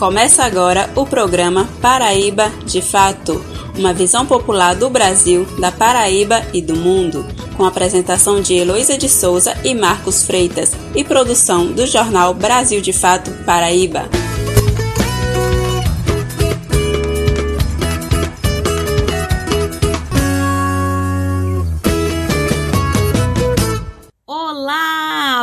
[0.00, 3.44] Começa agora o programa Paraíba de Fato,
[3.76, 9.10] uma visão popular do Brasil, da Paraíba e do mundo, com apresentação de Heloísa de
[9.10, 14.08] Souza e Marcos Freitas e produção do jornal Brasil de Fato Paraíba.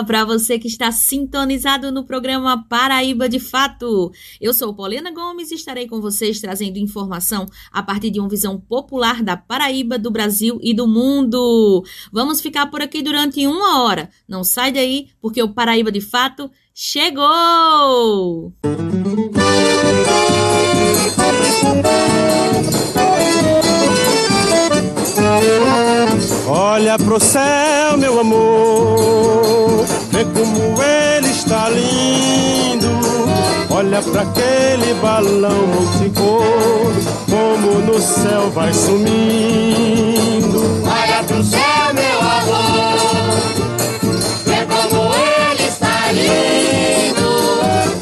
[0.07, 4.09] Para você que está sintonizado no programa Paraíba de Fato.
[4.39, 8.57] Eu sou Paulina Gomes e estarei com vocês trazendo informação a partir de uma visão
[8.57, 11.83] popular da Paraíba, do Brasil e do mundo.
[12.09, 14.09] Vamos ficar por aqui durante uma hora.
[14.25, 18.53] Não sai daí, porque o Paraíba de Fato chegou!
[26.49, 29.85] Olha pro céu, meu amor,
[30.17, 32.89] vê como ele está lindo.
[33.69, 36.93] Olha para aquele balão multicor,
[37.29, 40.61] como no céu vai sumindo.
[40.83, 42.97] Olha pro céu, meu amor,
[44.45, 47.29] vê como ele está lindo.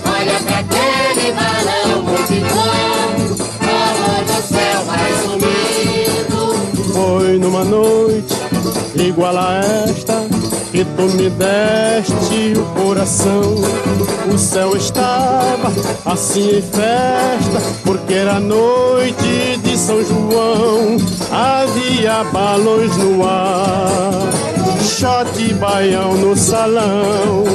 [0.06, 3.16] Olha para aquele balão multicor,
[3.60, 6.94] como no céu vai sumindo.
[6.94, 8.36] Foi numa noite
[8.96, 9.58] igual a
[9.90, 10.35] esta
[10.76, 13.56] que tu me deste o coração.
[14.30, 15.72] O céu estava
[16.06, 20.98] assim em festa, porque era noite de São João.
[21.32, 24.30] Havia balões no ar,
[24.82, 27.46] shot baião no salão.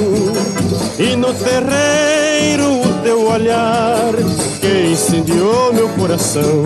[0.99, 4.15] E no terreiro o teu olhar
[4.61, 6.65] que incendiou meu coração.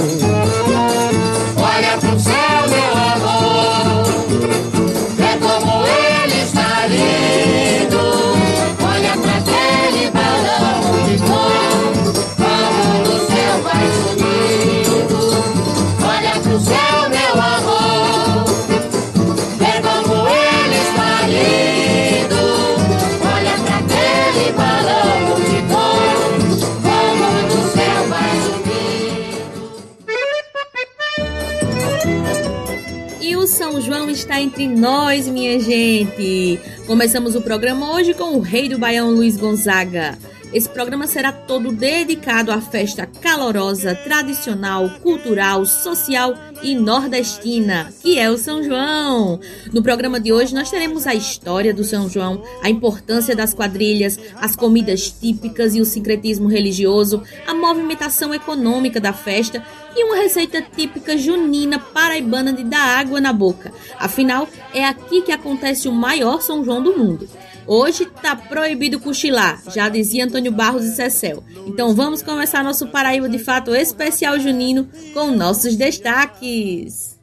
[34.54, 36.60] Entre nós, minha gente.
[36.86, 40.16] Começamos o programa hoje com o rei do Baião Luiz Gonzaga.
[40.54, 46.32] Esse programa será todo dedicado à festa calorosa, tradicional, cultural, social
[46.62, 49.40] e nordestina, que é o São João.
[49.72, 54.16] No programa de hoje nós teremos a história do São João, a importância das quadrilhas,
[54.36, 59.60] as comidas típicas e o sincretismo religioso, a movimentação econômica da festa
[59.96, 63.72] e uma receita típica junina paraibana de dar água na boca.
[63.98, 67.28] Afinal, é aqui que acontece o maior São João do mundo.
[67.66, 71.42] Hoje tá proibido cochilar, já dizia Antônio Barros e Cecel.
[71.66, 77.18] Então vamos começar nosso Paraíba de Fato especial junino com nossos destaques.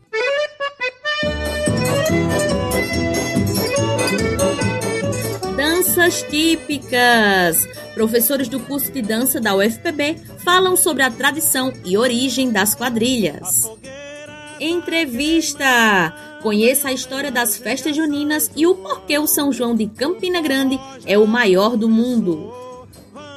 [5.56, 7.68] Danças típicas.
[7.94, 13.70] Professores do curso de dança da UFPB falam sobre a tradição e origem das quadrilhas.
[14.64, 16.14] Entrevista!
[16.44, 20.80] Conheça a história das festas juninas e o porquê o São João de Campina Grande
[21.04, 22.54] é o maior do mundo.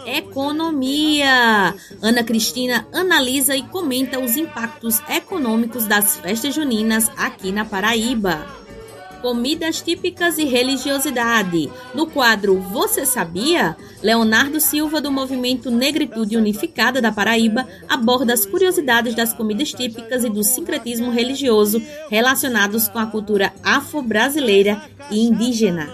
[0.05, 1.75] Economia!
[2.03, 8.64] Ana Cristina analisa e comenta os impactos econômicos das festas juninas aqui na Paraíba.
[9.25, 11.73] Comidas típicas e religiosidade.
[11.95, 13.75] No quadro Você Sabia?
[14.03, 20.29] Leonardo Silva, do movimento Negritude Unificada da Paraíba, aborda as curiosidades das comidas típicas e
[20.29, 25.89] do sincretismo religioso relacionados com a cultura afro-brasileira e indígena.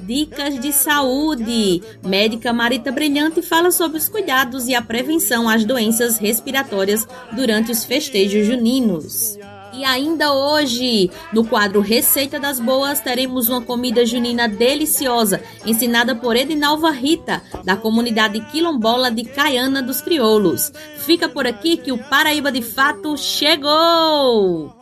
[0.00, 1.82] Dicas de saúde.
[2.02, 7.84] Médica Marita Brilhante fala sobre os cuidados e a prevenção às doenças respiratórias durante os
[7.84, 9.38] festejos juninos.
[9.72, 16.36] E ainda hoje, no quadro Receita das Boas, teremos uma comida junina deliciosa, ensinada por
[16.36, 20.72] Edinalva Rita, da comunidade quilombola de Caiana dos Crioulos.
[20.98, 24.74] Fica por aqui que o Paraíba de Fato chegou!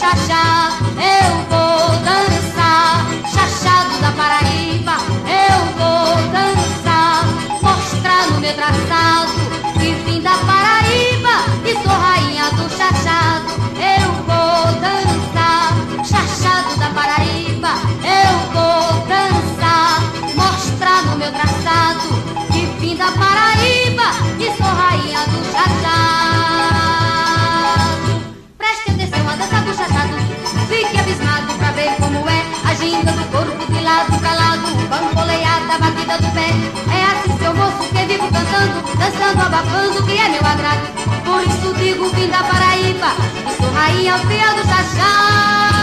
[0.00, 3.04] xaxá, eu vou dançar.
[3.34, 4.96] Chachado da Paraíba,
[5.28, 7.26] eu vou dançar.
[7.60, 9.32] Mostrar no meu traçado
[9.78, 11.36] que vim da Paraíba
[11.66, 13.50] e sou rainha do chachado.
[13.76, 15.68] Eu vou dançar.
[16.10, 17.72] Chachado da Paraíba,
[18.02, 20.00] eu vou dançar.
[20.34, 22.08] Mostrar no meu traçado
[22.50, 24.08] que vim da Paraíba
[24.38, 25.19] e sou rainha
[30.70, 32.44] Fique abismado pra ver como é.
[32.64, 36.46] A ginga do corpo de lado pra lado O da batida do pé.
[36.94, 40.86] É assim seu moço que vivo cantando Dançando, abafando, que é meu agrado.
[41.24, 43.16] Por isso digo vim da Paraíba
[43.48, 45.80] E sou rainha fia do chachado.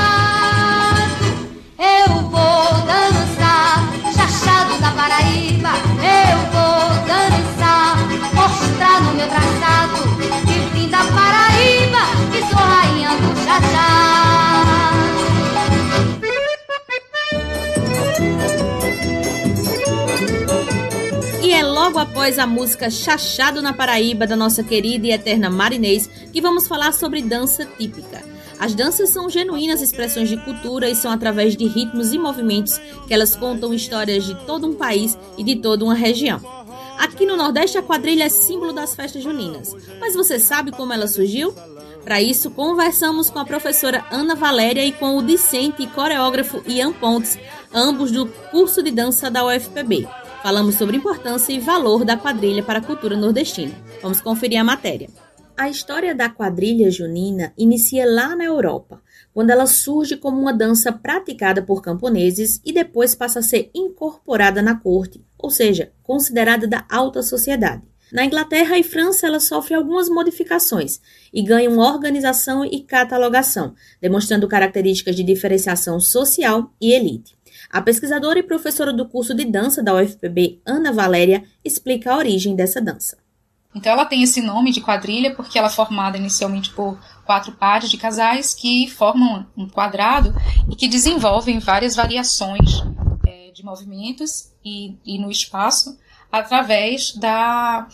[1.78, 3.84] Eu vou dançar
[4.16, 5.74] Chachado da Paraíba.
[6.00, 7.98] Eu vou dançar
[8.34, 9.98] Mostrar no meu traçado
[10.46, 14.17] Que vim da Paraíba que sou rainha do chachado.
[21.88, 26.68] Logo após a música Chachado na Paraíba da nossa querida e eterna Marinês que vamos
[26.68, 28.22] falar sobre dança típica.
[28.60, 33.14] As danças são genuínas expressões de cultura e são através de ritmos e movimentos que
[33.14, 36.42] elas contam histórias de todo um país e de toda uma região.
[36.98, 39.74] Aqui no Nordeste a quadrilha é símbolo das festas juninas.
[39.98, 41.56] Mas você sabe como ela surgiu?
[42.04, 46.92] Para isso, conversamos com a professora Ana Valéria e com o discente e coreógrafo Ian
[46.92, 47.40] Pontes,
[47.74, 50.06] ambos do curso de dança da UFPB.
[50.44, 53.74] Falamos sobre importância e valor da quadrilha para a cultura nordestina.
[54.02, 55.10] Vamos conferir a matéria.
[55.58, 59.02] A história da quadrilha junina inicia lá na Europa,
[59.34, 64.62] quando ela surge como uma dança praticada por camponeses e depois passa a ser incorporada
[64.62, 67.82] na corte, ou seja, considerada da alta sociedade.
[68.14, 71.02] Na Inglaterra e França, ela sofre algumas modificações
[71.34, 77.37] e ganha uma organização e catalogação, demonstrando características de diferenciação social e elite.
[77.70, 82.56] A pesquisadora e professora do curso de dança da UFPB, Ana Valéria, explica a origem
[82.56, 83.18] dessa dança.
[83.76, 87.90] Então ela tem esse nome de quadrilha porque ela é formada inicialmente por quatro pares
[87.90, 90.34] de casais que formam um quadrado
[90.70, 92.84] e que desenvolvem várias variações
[93.28, 95.98] é, de movimentos e, e no espaço
[96.32, 97.88] através da,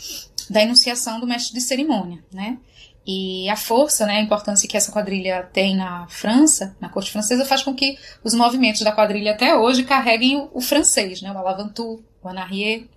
[0.50, 2.58] da enunciação do mestre de cerimônia, né?
[3.06, 7.44] E a força, né, a importância que essa quadrilha tem na França, na corte francesa,
[7.44, 11.38] faz com que os movimentos da quadrilha até hoje carreguem o, o francês, né, o
[11.38, 12.88] alavantu, o anarrier.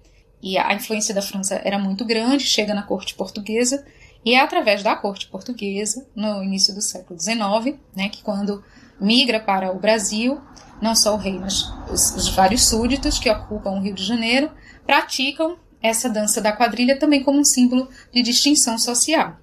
[0.40, 3.84] E a influência da França era muito grande, chega na corte portuguesa,
[4.24, 8.62] e é através da corte portuguesa, no início do século XIX, né, que quando
[9.00, 10.40] migra para o Brasil,
[10.80, 14.52] não só o rei, mas os, os vários súditos que ocupam o Rio de Janeiro,
[14.86, 19.36] praticam essa dança da quadrilha também como um símbolo de distinção social.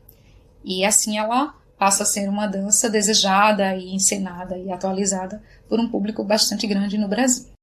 [0.64, 5.90] E assim ela passa a ser uma dança desejada e encenada e atualizada por um
[5.90, 7.54] público bastante grande no Brasil.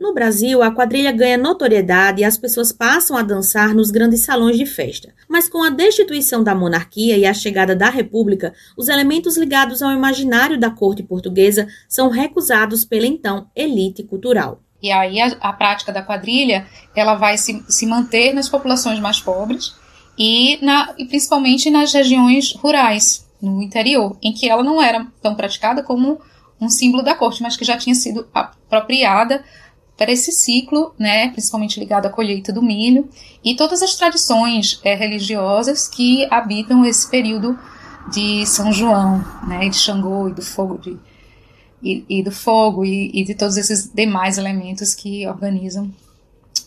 [0.00, 4.56] No Brasil, a quadrilha ganha notoriedade e as pessoas passam a dançar nos grandes salões
[4.56, 5.12] de festa.
[5.28, 9.92] Mas com a destituição da monarquia e a chegada da república, os elementos ligados ao
[9.92, 14.62] imaginário da corte portuguesa são recusados pela então elite cultural.
[14.82, 16.66] E aí a, a prática da quadrilha
[16.96, 19.74] ela vai se, se manter nas populações mais pobres
[20.22, 25.34] e, na, e principalmente nas regiões rurais, no interior, em que ela não era tão
[25.34, 26.20] praticada como
[26.60, 29.42] um símbolo da corte, mas que já tinha sido apropriada
[29.96, 33.08] para esse ciclo, né, principalmente ligado à colheita do milho
[33.42, 37.58] e todas as tradições é, religiosas que habitam esse período
[38.12, 40.98] de São João, né, de Xangô e do fogo de,
[41.82, 45.90] e, e do fogo e, e de todos esses demais elementos que organizam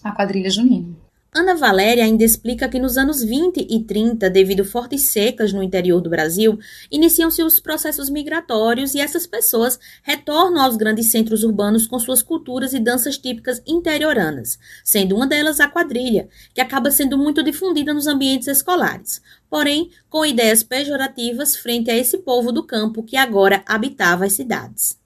[0.03, 1.02] a quadrilha junina.
[1.35, 5.99] Ana Valéria ainda explica que nos anos 20 e 30, devido fortes secas no interior
[5.99, 6.59] do Brasil,
[6.91, 12.71] iniciam-se os processos migratórios e essas pessoas retornam aos grandes centros urbanos com suas culturas
[12.73, 18.05] e danças típicas interioranas, sendo uma delas a quadrilha, que acaba sendo muito difundida nos
[18.05, 24.25] ambientes escolares, porém com ideias pejorativas frente a esse povo do campo que agora habitava
[24.25, 25.01] as cidades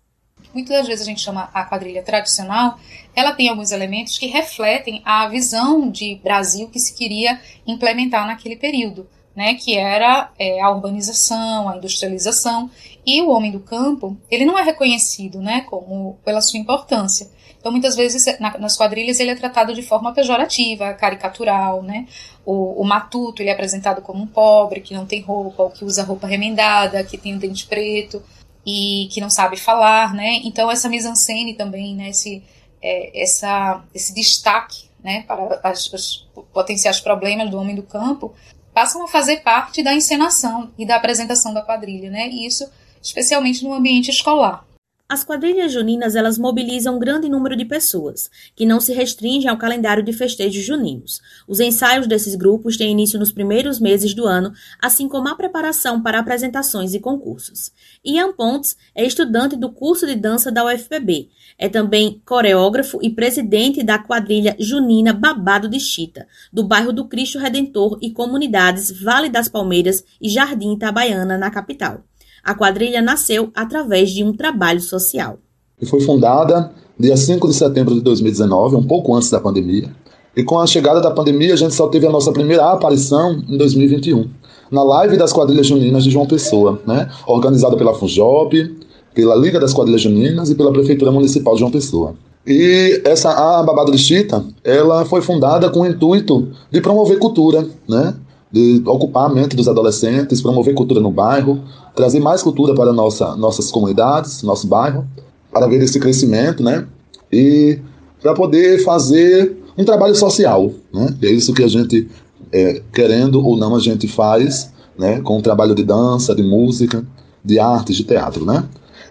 [0.58, 2.80] muitas vezes a gente chama a quadrilha tradicional,
[3.16, 8.56] ela tem alguns elementos que refletem a visão de Brasil que se queria implementar naquele
[8.56, 12.72] período, né, que era é, a urbanização, a industrialização,
[13.06, 17.30] e o homem do campo, ele não é reconhecido, né, como pela sua importância.
[17.60, 22.06] Então, muitas vezes, na, nas quadrilhas, ele é tratado de forma pejorativa, caricatural, né?
[22.46, 25.84] O, o, matuto, ele é apresentado como um pobre, que não tem roupa, ou que
[25.84, 28.24] usa roupa remendada, que tem um dente preto
[28.68, 30.42] e que não sabe falar, né?
[30.44, 32.10] Então essa mise-en-scène também, né?
[32.10, 32.44] Esse,
[32.82, 35.24] é, essa, esse destaque, né?
[35.26, 38.36] Para as, os potenciais problemas do homem do campo
[38.74, 42.28] passam a fazer parte da encenação e da apresentação da quadrilha, né?
[42.28, 42.70] E isso
[43.02, 44.67] especialmente no ambiente escolar.
[45.10, 49.58] As quadrilhas juninas elas mobilizam um grande número de pessoas, que não se restringem ao
[49.58, 51.22] calendário de festejos juninos.
[51.48, 56.04] Os ensaios desses grupos têm início nos primeiros meses do ano, assim como a preparação
[56.04, 57.72] para apresentações e concursos.
[58.04, 61.30] Ian Pontes é estudante do curso de dança da UFPB.
[61.58, 67.40] É também coreógrafo e presidente da quadrilha junina Babado de Chita, do bairro do Cristo
[67.40, 72.04] Redentor e comunidades Vale das Palmeiras e Jardim Itabaiana, na capital.
[72.48, 75.38] A quadrilha nasceu através de um trabalho social.
[75.82, 79.94] E foi fundada dia 5 de setembro de 2019, um pouco antes da pandemia.
[80.34, 83.58] E com a chegada da pandemia, a gente só teve a nossa primeira aparição em
[83.58, 84.30] 2021,
[84.72, 87.10] na live das quadrilhas juninas de João Pessoa, né?
[87.28, 88.78] organizada pela FUNJOP,
[89.14, 92.16] pela Liga das Quadrilhas Juninas e pela Prefeitura Municipal de João Pessoa.
[92.48, 97.68] E essa a Babado de Chita, ela foi fundada com o intuito de promover cultura,
[97.90, 98.16] né?
[98.52, 101.62] De ocupar a mente dos adolescentes, promover cultura no bairro,
[101.96, 105.06] trazer mais cultura para nossa, nossas comunidades, nosso bairro,
[105.52, 106.86] para ver esse crescimento, né?
[107.32, 107.80] E
[108.22, 111.16] para poder fazer um trabalho social, né?
[111.22, 112.08] é isso que a gente,
[112.52, 115.20] é, querendo ou não, a gente faz, né?
[115.22, 117.06] Com o trabalho de dança, de música,
[117.44, 118.64] de artes, de teatro, né?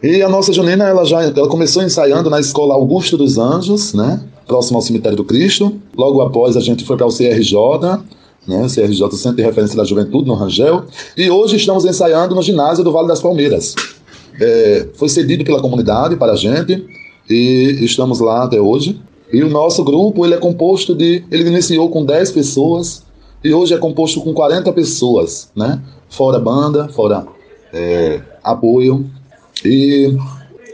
[0.03, 4.21] E a nossa Junina, ela já ela começou ensaiando na Escola Augusto dos Anjos, né?
[4.47, 5.75] Próximo ao Cemitério do Cristo.
[5.97, 7.57] Logo após, a gente foi para o CRJ,
[8.47, 8.67] né?
[8.69, 10.85] CRJ, Centro de Referência da Juventude, no Rangel.
[11.17, 13.75] E hoje estamos ensaiando no ginásio do Vale das Palmeiras.
[14.41, 16.85] É, foi cedido pela comunidade para a gente
[17.29, 19.01] e estamos lá até hoje.
[19.33, 21.25] E o nosso grupo ele é composto de.
[21.31, 23.03] Ele iniciou com 10 pessoas
[23.43, 25.81] e hoje é composto com 40 pessoas, né?
[26.09, 27.27] Fora banda, fora
[27.73, 29.05] é, apoio.
[29.65, 30.17] E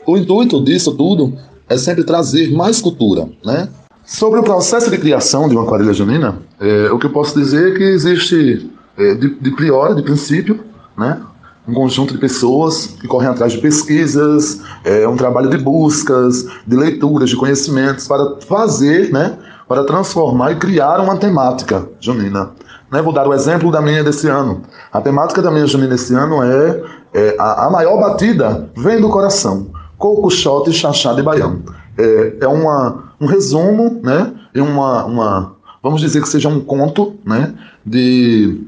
[0.07, 1.33] o intuito disso tudo
[1.69, 3.69] é sempre trazer mais cultura, né?
[4.05, 7.73] Sobre o processo de criação de uma quadrilha junina, é, o que eu posso dizer
[7.73, 10.61] é que existe, é, de, de priori, de princípio,
[10.97, 11.21] né?
[11.67, 16.77] um conjunto de pessoas que correm atrás de pesquisas, é um trabalho de buscas, de
[16.77, 22.51] leituras, de conhecimentos para fazer, né, para transformar e criar uma temática junina.
[22.91, 24.63] Né, vou dar o exemplo da minha desse ano.
[24.93, 26.83] A temática da minha junina desse ano é,
[27.15, 29.69] é a, a, maior batida vem do coração.
[29.97, 31.61] Coco, shot, chachá de baião.
[31.97, 37.15] É, é uma, um resumo, né, e uma, uma, vamos dizer que seja um conto,
[37.25, 37.55] né,
[37.87, 38.61] de,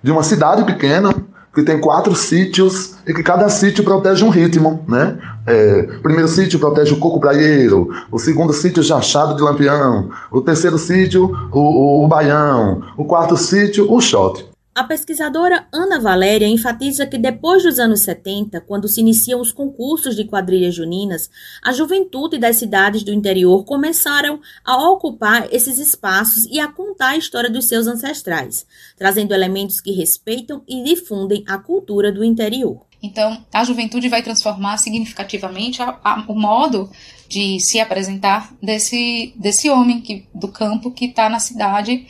[0.00, 1.12] de uma cidade pequena
[1.52, 5.16] que tem quatro sítios e que cada sítio protege um ritmo, né?
[5.46, 10.40] É, primeiro sítio protege o coco praieiro, o segundo sítio o jachado de lampião, o
[10.40, 14.48] terceiro sítio o, o, o baião, o quarto sítio o shot.
[14.74, 20.16] A pesquisadora Ana Valéria enfatiza que depois dos anos 70, quando se iniciam os concursos
[20.16, 21.30] de quadrilhas juninas,
[21.62, 27.16] a juventude das cidades do interior começaram a ocupar esses espaços e a contar a
[27.16, 28.66] história dos seus ancestrais,
[28.98, 32.84] trazendo elementos que respeitam e difundem a cultura do interior.
[33.00, 36.90] Então, a juventude vai transformar significativamente a, a, o modo
[37.28, 42.08] de se apresentar desse, desse homem que, do campo que está na cidade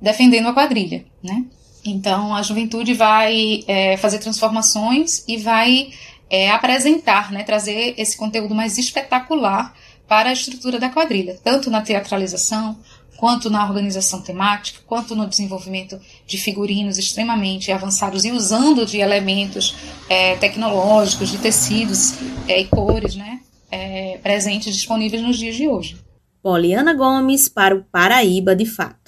[0.00, 1.44] defendendo a quadrilha, né?
[1.84, 5.90] Então, a juventude vai é, fazer transformações e vai
[6.28, 9.74] é, apresentar, né, trazer esse conteúdo mais espetacular
[10.06, 12.78] para a estrutura da quadrilha, tanto na teatralização,
[13.18, 19.74] quanto na organização temática, quanto no desenvolvimento de figurinos extremamente avançados e usando de elementos
[20.08, 22.14] é, tecnológicos, de tecidos
[22.46, 25.98] é, e cores, né, é, presentes disponíveis nos dias de hoje.
[26.40, 29.07] Poliana Gomes para o Paraíba de Fato.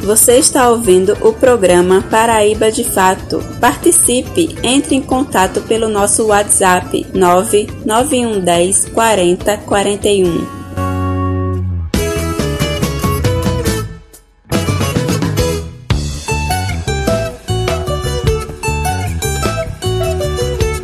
[0.00, 3.40] Você está ouvindo o programa Paraíba de Fato.
[3.60, 10.58] Participe, entre em contato pelo nosso WhatsApp 99110 40 41.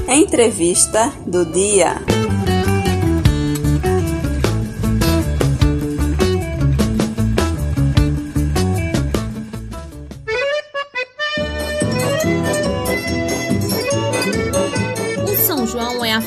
[0.08, 1.96] Entrevista do dia.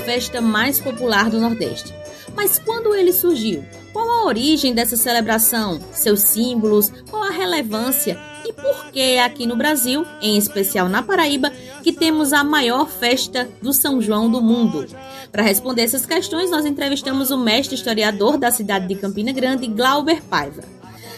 [0.07, 1.93] Festa mais popular do Nordeste.
[2.33, 3.65] Mas quando ele surgiu?
[3.91, 5.81] Qual a origem dessa celebração?
[5.91, 6.93] Seus símbolos?
[7.09, 8.17] Qual a relevância?
[8.45, 11.51] E por que aqui no Brasil, em especial na Paraíba,
[11.83, 14.87] que temos a maior festa do São João do mundo?
[15.29, 20.21] Para responder essas questões, nós entrevistamos o mestre historiador da cidade de Campina Grande, Glauber
[20.23, 20.63] Paiva.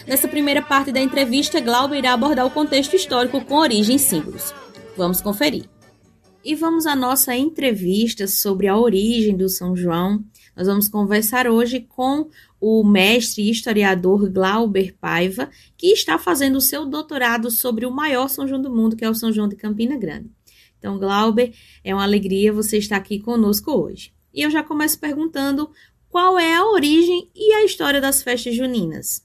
[0.04, 4.52] Nessa primeira parte da entrevista, Glauber irá abordar o contexto histórico com origem e símbolos.
[4.96, 5.66] Vamos conferir.
[6.42, 10.24] E vamos à nossa entrevista sobre a origem do São João.
[10.56, 16.86] Nós vamos conversar hoje com o mestre historiador Glauber Paiva, que está fazendo o seu
[16.86, 19.98] doutorado sobre o maior São João do mundo, que é o São João de Campina
[19.98, 20.30] Grande.
[20.78, 21.52] Então, Glauber,
[21.84, 24.14] é uma alegria você estar aqui conosco hoje.
[24.32, 25.70] E eu já começo perguntando
[26.08, 29.22] qual é a origem e a história das festas juninas.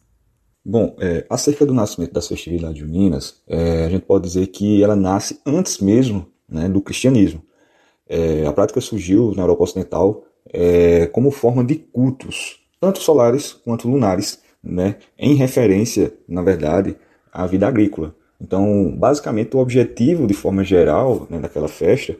[0.65, 4.97] Bom, é, acerca do nascimento das festividades juninas, é, a gente pode dizer que ela
[4.97, 7.41] nasce antes mesmo né, do cristianismo.
[8.07, 13.89] É, a prática surgiu na Europa Ocidental é, como forma de cultos, tanto solares quanto
[13.89, 16.95] lunares, né, em referência, na verdade,
[17.31, 18.15] à vida agrícola.
[18.39, 22.15] Então, basicamente, o objetivo, de forma geral, né, daquela festa,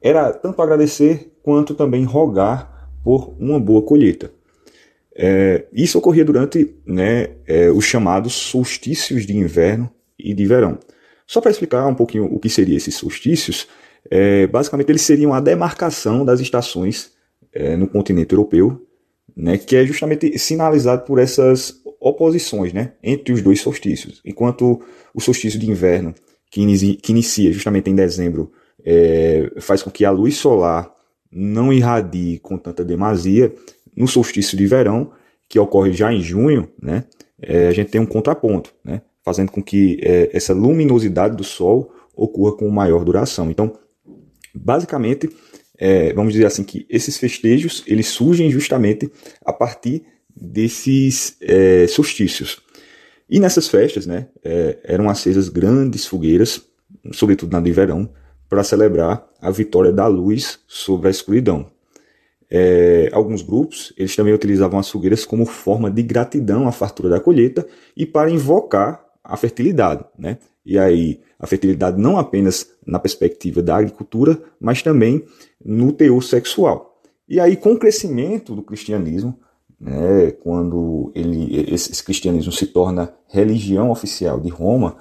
[0.00, 4.30] era tanto agradecer quanto também rogar por uma boa colheita.
[5.14, 10.78] É, isso ocorria durante né, é, os chamados solstícios de inverno e de verão.
[11.28, 13.68] Só para explicar um pouquinho o que seriam esses solstícios,
[14.10, 17.12] é, basicamente eles seriam a demarcação das estações
[17.52, 18.82] é, no continente europeu,
[19.36, 24.22] né, que é justamente sinalizado por essas oposições né, entre os dois solstícios.
[24.24, 24.80] Enquanto
[25.12, 26.14] o solstício de inverno,
[26.50, 28.50] que inicia, que inicia justamente em dezembro,
[28.82, 30.90] é, faz com que a luz solar
[31.30, 33.52] não irradie com tanta demasia,
[33.94, 35.12] no solstício de verão,
[35.46, 37.04] que ocorre já em junho, né,
[37.42, 41.92] é, a gente tem um contraponto, né, fazendo com que é, essa luminosidade do Sol
[42.16, 43.50] ocorra com maior duração.
[43.50, 43.74] Então,
[44.54, 45.28] basicamente,
[45.76, 49.10] é, vamos dizer assim que esses festejos eles surgem justamente
[49.44, 50.02] a partir
[50.34, 52.62] desses é, solstícios.
[53.28, 56.62] E nessas festas, né, é, eram acesas grandes fogueiras,
[57.12, 58.08] sobretudo na de verão,
[58.48, 61.70] para celebrar a vitória da luz sobre a escuridão.
[62.50, 67.20] É, alguns grupos eles também utilizavam as fogueiras como forma de gratidão à fartura da
[67.20, 70.38] colheita e para invocar a fertilidade, né?
[70.64, 75.22] E aí a fertilidade não apenas na perspectiva da agricultura, mas também
[75.62, 77.00] no teor sexual.
[77.28, 79.38] E aí com o crescimento do cristianismo,
[79.78, 84.96] né, quando ele, esse cristianismo se torna religião oficial de Roma,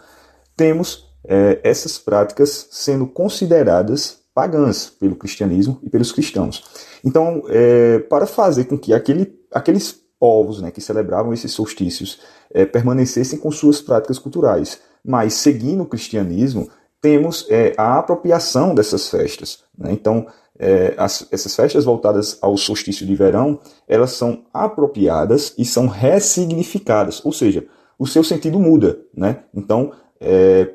[0.56, 6.63] temos é, essas práticas sendo consideradas pagãs pelo cristianismo e pelos cristãos.
[7.04, 12.19] Então, é, para fazer com que aquele, aqueles povos né, que celebravam esses solstícios
[12.51, 16.69] é, permanecessem com suas práticas culturais, mas seguindo o cristianismo,
[17.01, 19.63] temos é, a apropriação dessas festas.
[19.77, 19.91] Né?
[19.91, 20.27] Então,
[20.60, 27.23] é, as, essas festas voltadas ao solstício de verão, elas são apropriadas e são ressignificadas,
[27.23, 27.65] ou seja,
[27.99, 28.99] o seu sentido muda.
[29.15, 29.43] Né?
[29.53, 30.73] Então, é,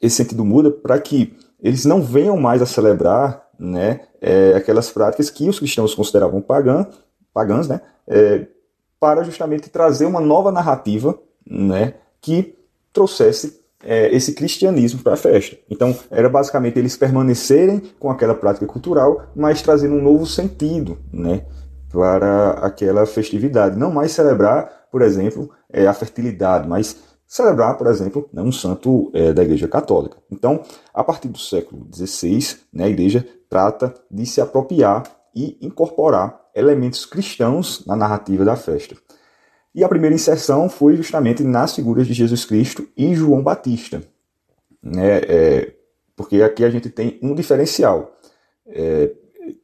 [0.00, 4.00] esse sentido muda para que eles não venham mais a celebrar né,
[4.54, 6.86] aquelas práticas que os cristãos consideravam pagã,
[7.36, 8.46] pagãs, né, é,
[8.98, 12.56] para justamente trazer uma nova narrativa né, que
[12.94, 15.54] trouxesse é, esse cristianismo para a festa.
[15.68, 21.44] Então, era basicamente eles permanecerem com aquela prática cultural, mas trazendo um novo sentido né,
[21.92, 23.78] para aquela festividade.
[23.78, 26.96] Não mais celebrar, por exemplo, é, a fertilidade, mas
[27.26, 30.16] celebrar, por exemplo, né, um santo é, da Igreja Católica.
[30.32, 30.62] Então,
[30.94, 35.04] a partir do século XVI, né, a Igreja trata de se apropriar
[35.36, 38.96] e incorporar elementos cristãos na narrativa da festa.
[39.74, 44.02] E a primeira inserção foi justamente nas figuras de Jesus Cristo e João Batista.
[44.82, 45.74] Né, é,
[46.16, 48.16] porque aqui a gente tem um diferencial.
[48.66, 49.12] É,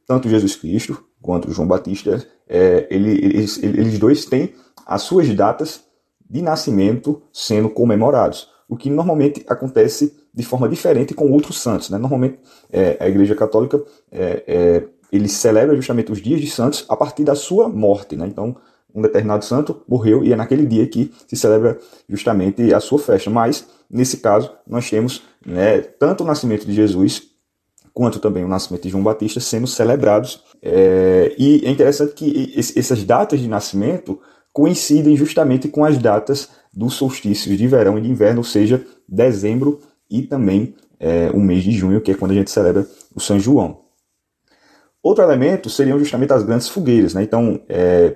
[0.05, 4.53] tanto Jesus Cristo quanto João Batista, é, ele, eles, eles dois têm
[4.85, 5.83] as suas datas
[6.29, 11.89] de nascimento sendo comemorados, o que normalmente acontece de forma diferente com outros santos.
[11.89, 11.97] Né?
[11.97, 12.39] Normalmente
[12.71, 13.81] é, a Igreja Católica
[14.11, 14.83] é, é,
[15.13, 18.15] ele celebra justamente os dias de santos a partir da sua morte.
[18.15, 18.25] Né?
[18.27, 18.55] Então,
[18.93, 21.77] um determinado santo morreu e é naquele dia que se celebra
[22.09, 23.29] justamente a sua festa.
[23.29, 27.33] Mas, nesse caso, nós temos né, tanto o nascimento de Jesus
[27.93, 30.43] quanto também o nascimento de João Batista sendo celebrados.
[30.61, 34.19] É, e é interessante que essas datas de nascimento
[34.51, 39.79] coincidem justamente com as datas dos solstícios de verão e de inverno, ou seja, dezembro
[40.09, 43.39] e também é, o mês de junho, que é quando a gente celebra o São
[43.39, 43.82] João.
[45.03, 47.13] Outro elemento seriam justamente as grandes fogueiras.
[47.13, 47.23] Né?
[47.23, 48.15] Então, é,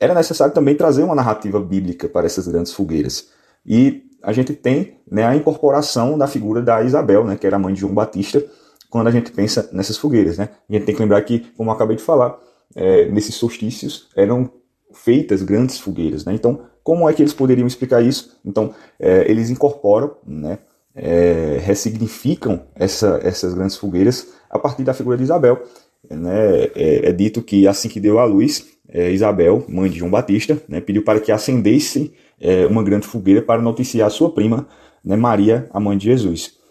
[0.00, 3.28] era necessário também trazer uma narrativa bíblica para essas grandes fogueiras.
[3.66, 7.58] E a gente tem né, a incorporação da figura da Isabel, né, que era a
[7.58, 8.42] mãe de João Batista,
[8.88, 10.38] quando a gente pensa nessas fogueiras.
[10.38, 10.48] Né?
[10.68, 12.38] A gente tem que lembrar que, como eu acabei de falar,
[12.74, 14.50] é, nesses solstícios eram
[14.94, 16.24] feitas grandes fogueiras.
[16.24, 16.32] Né?
[16.34, 18.40] Então, como é que eles poderiam explicar isso?
[18.42, 20.58] Então, é, eles incorporam, né,
[20.94, 25.62] é, ressignificam essa, essas grandes fogueiras a partir da figura de Isabel.
[26.10, 26.64] Né?
[26.74, 30.60] É, é dito que assim que deu à luz, é, Isabel, mãe de João Batista,
[30.68, 34.66] né, pediu para que acendesse é, uma grande fogueira para noticiar sua prima,
[35.04, 36.62] né, Maria, a mãe de Jesus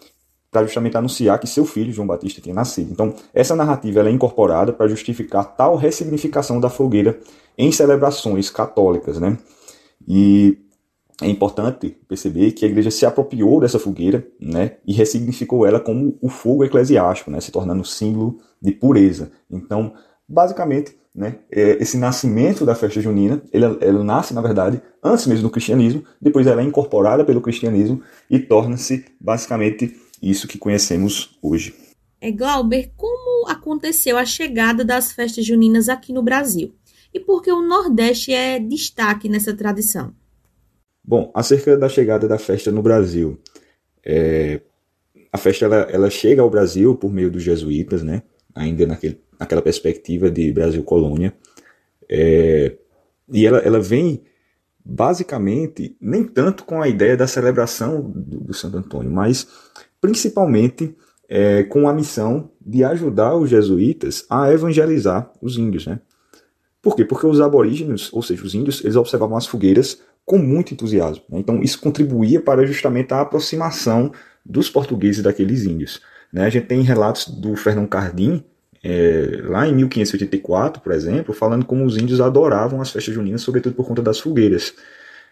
[0.52, 2.92] para justamente anunciar que seu filho, João Batista, tinha nascido.
[2.92, 7.18] Então, essa narrativa é incorporada para justificar tal ressignificação da fogueira
[7.56, 9.18] em celebrações católicas.
[9.18, 9.38] Né?
[10.06, 10.58] E
[11.22, 16.18] é importante perceber que a igreja se apropriou dessa fogueira né, e ressignificou ela como
[16.20, 19.30] o fogo eclesiástico, né, se tornando símbolo de pureza.
[19.50, 19.94] Então,
[20.28, 25.44] basicamente, né, é, esse nascimento da festa junina, ela, ela nasce, na verdade, antes mesmo
[25.44, 31.74] do cristianismo, depois ela é incorporada pelo cristianismo e torna-se, basicamente, isso que conhecemos hoje.
[32.20, 36.72] É, Glauber, como aconteceu a chegada das festas juninas aqui no Brasil?
[37.12, 40.14] E por que o Nordeste é destaque nessa tradição?
[41.04, 43.40] Bom, acerca da chegada da festa no Brasil,
[44.04, 44.60] é,
[45.32, 48.22] a festa ela, ela, chega ao Brasil por meio dos jesuítas, né?
[48.54, 51.34] ainda naquele, naquela perspectiva de Brasil colônia.
[52.08, 52.76] É,
[53.32, 54.22] e ela, ela vem
[54.84, 59.46] basicamente, nem tanto com a ideia da celebração do, do Santo Antônio, mas
[60.00, 60.94] principalmente
[61.28, 65.86] é, com a missão de ajudar os jesuítas a evangelizar os índios.
[65.86, 66.00] Né?
[66.80, 67.04] Por quê?
[67.04, 71.24] Porque os aborígenes, ou seja, os índios, eles observavam as fogueiras com muito entusiasmo.
[71.28, 71.38] Né?
[71.38, 74.12] Então isso contribuía para justamente a aproximação
[74.44, 76.00] dos portugueses daqueles índios.
[76.32, 76.44] Né?
[76.46, 78.44] A gente tem relatos do Fernão Cardim,
[78.84, 83.74] é, lá em 1584, por exemplo, falando como os índios adoravam as festas juninas, sobretudo
[83.76, 84.74] por conta das fogueiras.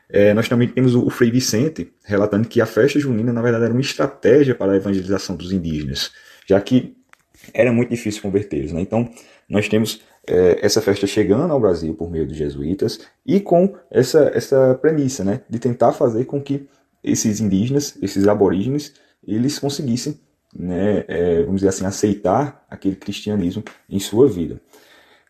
[0.08, 3.72] É, nós também temos o Frei Vicente relatando que a festa junina, na verdade, era
[3.72, 6.12] uma estratégia para a evangelização dos indígenas,
[6.46, 6.96] já que
[7.54, 8.72] era muito difícil convertê-los.
[8.72, 8.80] Né?
[8.80, 9.08] Então,
[9.48, 10.02] nós temos
[10.60, 15.40] essa festa chegando ao Brasil por meio dos jesuítas e com essa, essa premissa né,
[15.48, 16.68] de tentar fazer com que
[17.02, 18.94] esses indígenas, esses aborígenes,
[19.26, 20.20] eles conseguissem
[20.54, 24.60] né, é, vamos dizer assim, aceitar aquele cristianismo em sua vida.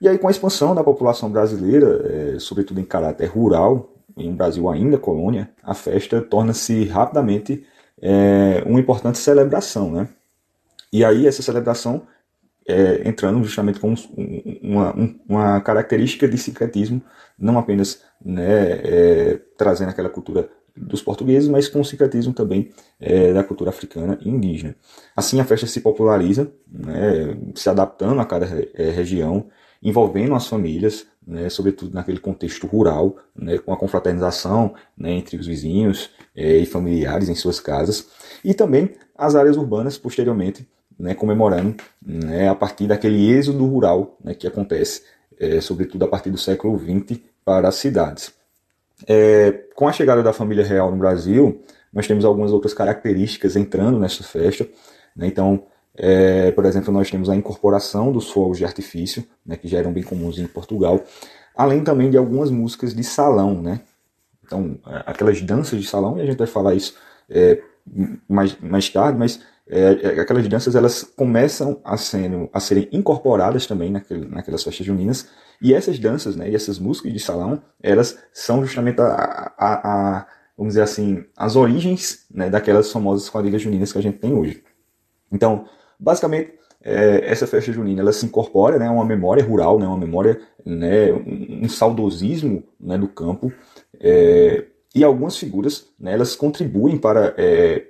[0.00, 4.34] E aí, com a expansão da população brasileira, é, sobretudo em caráter rural, em um
[4.34, 7.64] Brasil ainda colônia, a festa torna-se rapidamente
[8.00, 9.92] é, uma importante celebração.
[9.92, 10.08] Né?
[10.90, 12.02] E aí, essa celebração
[12.70, 13.94] é, entrando justamente com
[14.62, 14.94] uma,
[15.28, 17.02] uma, característica de sincretismo,
[17.38, 23.33] não apenas né, é, trazendo aquela cultura dos portugueses, mas com o sincretismo também é,
[23.33, 24.76] da cultura africana e indígena.
[25.16, 29.48] Assim, a festa se populariza, né, se adaptando a cada é, região,
[29.83, 35.46] envolvendo as famílias, né, sobretudo naquele contexto rural, né, com a confraternização né, entre os
[35.46, 38.09] vizinhos é, e familiares em suas casas,
[38.44, 40.66] e também as áreas urbanas, posteriormente,
[41.00, 45.02] né, comemorando né, a partir daquele êxodo rural né, que acontece,
[45.38, 48.32] é, sobretudo a partir do século XX, para as cidades.
[49.08, 53.98] É, com a chegada da família real no Brasil, nós temos algumas outras características entrando
[53.98, 54.68] nessa festa.
[55.16, 55.26] Né?
[55.26, 55.64] Então,
[55.96, 59.92] é, por exemplo, nós temos a incorporação dos fogos de artifício, né, que já eram
[59.92, 61.02] bem comuns em Portugal,
[61.56, 63.62] além também de algumas músicas de salão.
[63.62, 63.80] Né?
[64.44, 66.94] Então, aquelas danças de salão, e a gente vai falar isso
[67.28, 67.62] é,
[68.28, 73.66] mais, mais tarde, mas é, é, aquelas danças elas começam a, sendo, a serem incorporadas
[73.66, 75.28] também naquele, naquelas festas juninas,
[75.62, 80.26] e essas danças, né, e essas músicas de salão, elas são justamente a, a, a
[80.59, 84.62] vamos dizer assim, as origens né, daquelas famosas quadrilhas juninas que a gente tem hoje.
[85.33, 85.64] Então,
[85.98, 86.52] basicamente,
[86.83, 91.12] é, essa festa junina ela se incorpora, né, uma memória rural, né, uma memória, né,
[91.12, 93.52] um, um saudosismo né, do campo,
[94.00, 97.87] é, e algumas figuras, né, elas contribuem para é,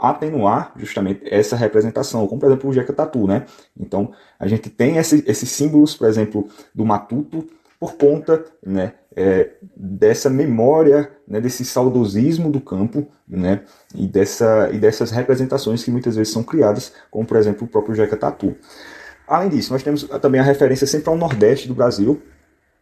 [0.00, 3.44] atenuar justamente essa representação, como por exemplo o Jeca Tatu, né?
[3.78, 7.46] Então a gente tem esse, esses símbolos, por exemplo, do matuto
[7.80, 13.62] por conta né, é, dessa memória, né, desse saudosismo do campo, né,
[13.94, 17.94] e, dessa, e dessas representações que muitas vezes são criadas, como por exemplo o próprio
[17.94, 18.54] Jeca Tatu.
[19.26, 22.20] Além disso, nós temos também a referência sempre ao Nordeste do Brasil,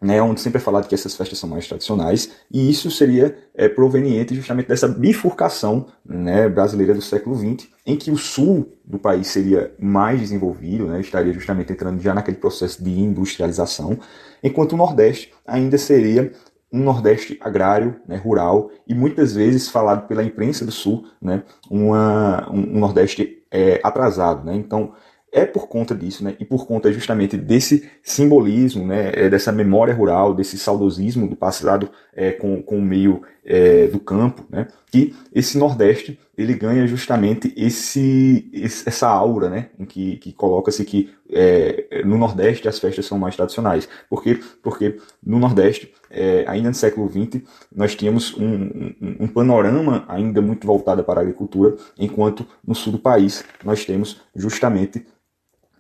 [0.01, 3.69] né, onde sempre é falado que essas festas são mais tradicionais, e isso seria é,
[3.69, 9.27] proveniente justamente dessa bifurcação né, brasileira do século XX, em que o sul do país
[9.27, 13.99] seria mais desenvolvido, né, estaria justamente entrando já naquele processo de industrialização,
[14.43, 16.33] enquanto o Nordeste ainda seria
[16.73, 22.49] um Nordeste agrário, né, rural, e muitas vezes falado pela imprensa do Sul, né, uma,
[22.53, 24.45] um, um Nordeste é, atrasado.
[24.45, 24.93] Né, então,
[25.33, 29.95] é por conta disso, né, e por conta justamente desse simbolismo, né, é, dessa memória
[29.95, 35.15] rural, desse saudosismo do passado é, com, com o meio é, do campo, né, que
[35.35, 41.11] esse Nordeste ele ganha justamente esse, esse essa aura, né, em que, que coloca-se que
[41.31, 43.89] é, no Nordeste as festas são mais tradicionais.
[44.11, 44.39] Por quê?
[44.63, 47.43] Porque no Nordeste, é, ainda no século XX,
[47.75, 52.93] nós tínhamos um, um, um panorama ainda muito voltado para a agricultura, enquanto no sul
[52.93, 55.07] do país nós temos justamente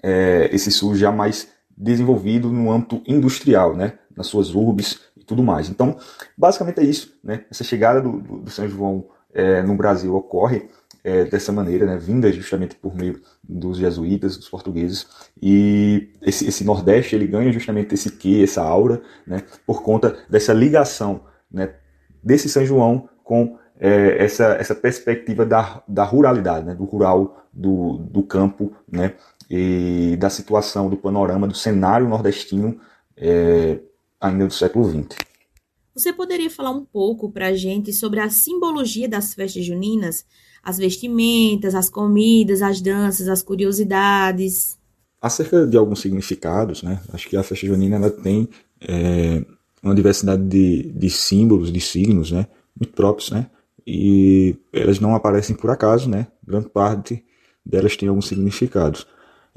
[0.03, 5.69] é, esse sul já mais desenvolvido no âmbito industrial, né, nas suas urbes tudo mais.
[5.69, 5.97] Então,
[6.37, 10.69] basicamente é isso, né, essa chegada do, do, do São João é, no Brasil ocorre
[11.05, 15.07] é, dessa maneira, né, vinda justamente por meio dos jesuítas, dos portugueses,
[15.41, 20.53] e esse, esse Nordeste ele ganha justamente esse quê, essa aura, né, por conta dessa
[20.53, 21.21] ligação,
[21.53, 21.75] né,
[22.25, 27.99] desse São João com é, essa, essa perspectiva da, da ruralidade, né, do rural, do,
[27.99, 29.15] do campo, né,
[29.51, 32.79] e da situação, do panorama, do cenário nordestino
[33.17, 33.79] é,
[34.21, 35.17] ainda do século XX.
[35.95, 40.25] Você poderia falar um pouco para a gente sobre a simbologia das festas juninas,
[40.63, 44.79] as vestimentas, as comidas, as danças, as curiosidades?
[45.21, 47.01] Acerca de alguns significados, né?
[47.13, 48.49] Acho que a festa junina ela tem
[48.81, 49.45] é,
[49.83, 52.47] uma diversidade de, de símbolos, de signos, né?
[52.79, 53.51] Muito próprios, né?
[53.85, 56.29] E elas não aparecem por acaso, né?
[56.47, 57.25] Grande parte
[57.65, 59.07] delas tem alguns significados.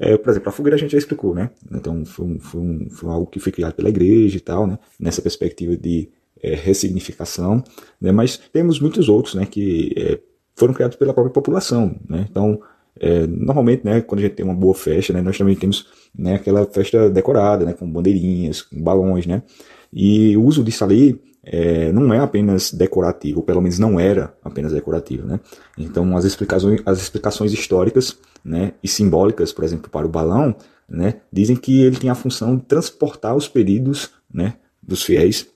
[0.04, 1.48] É, por exemplo, a fogueira a gente já explicou, né?
[1.70, 4.76] Então foi, um, foi, um, foi algo que foi criado pela igreja e tal, né?
[4.98, 6.08] Nessa perspectiva de
[6.42, 7.62] é, ressignificação,
[8.00, 8.10] né?
[8.10, 9.46] Mas temos muitos outros, né?
[9.46, 10.18] Que é,
[10.56, 12.26] foram criados pela própria população, né?
[12.28, 12.60] Então,
[12.98, 14.00] é, normalmente, né?
[14.00, 15.22] Quando a gente tem uma boa festa, né?
[15.22, 15.86] Nós também temos
[16.18, 17.72] né, aquela festa decorada, né?
[17.72, 19.44] Com bandeirinhas, com balões, né?
[19.92, 24.72] E o uso disso ali é, não é apenas decorativo, pelo menos não era apenas
[24.72, 25.26] decorativo.
[25.26, 25.40] Né?
[25.76, 30.54] Então, as explicações, as explicações históricas né, e simbólicas, por exemplo, para o balão,
[30.88, 35.48] né, dizem que ele tem a função de transportar os pedidos né, dos fiéis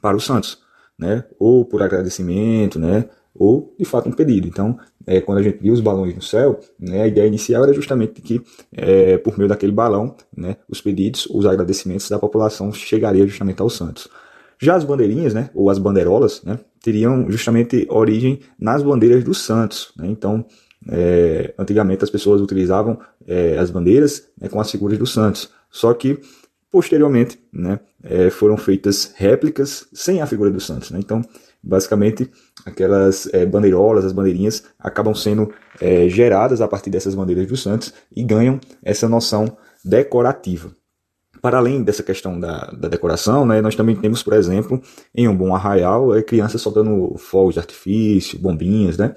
[0.00, 0.58] para os santos,
[0.98, 4.48] né, ou por agradecimento, né, ou de fato um pedido.
[4.48, 7.72] Então, é, quando a gente viu os balões no céu, né, a ideia inicial era
[7.72, 8.40] justamente que,
[8.72, 13.76] é, por meio daquele balão, né, os pedidos, os agradecimentos da população chegariam justamente aos
[13.76, 14.08] santos.
[14.60, 19.92] Já as bandeirinhas, né, ou as bandeirolas, né, teriam justamente origem nas bandeiras dos santos.
[19.96, 20.06] Né?
[20.08, 20.44] Então,
[20.88, 25.50] é, antigamente as pessoas utilizavam é, as bandeiras né, com as figuras dos santos.
[25.70, 26.20] Só que,
[26.70, 30.90] posteriormente, né, é, foram feitas réplicas sem a figura dos santos.
[30.90, 30.98] Né?
[30.98, 31.22] Então,
[31.62, 32.30] basicamente,
[32.66, 37.94] aquelas é, bandeirolas, as bandeirinhas, acabam sendo é, geradas a partir dessas bandeiras dos santos
[38.14, 40.70] e ganham essa noção decorativa.
[41.40, 44.80] Para além dessa questão da, da decoração, né, nós também temos, por exemplo,
[45.14, 49.14] em um bom arraial, é, crianças soltando fogos de artifício, bombinhas, né?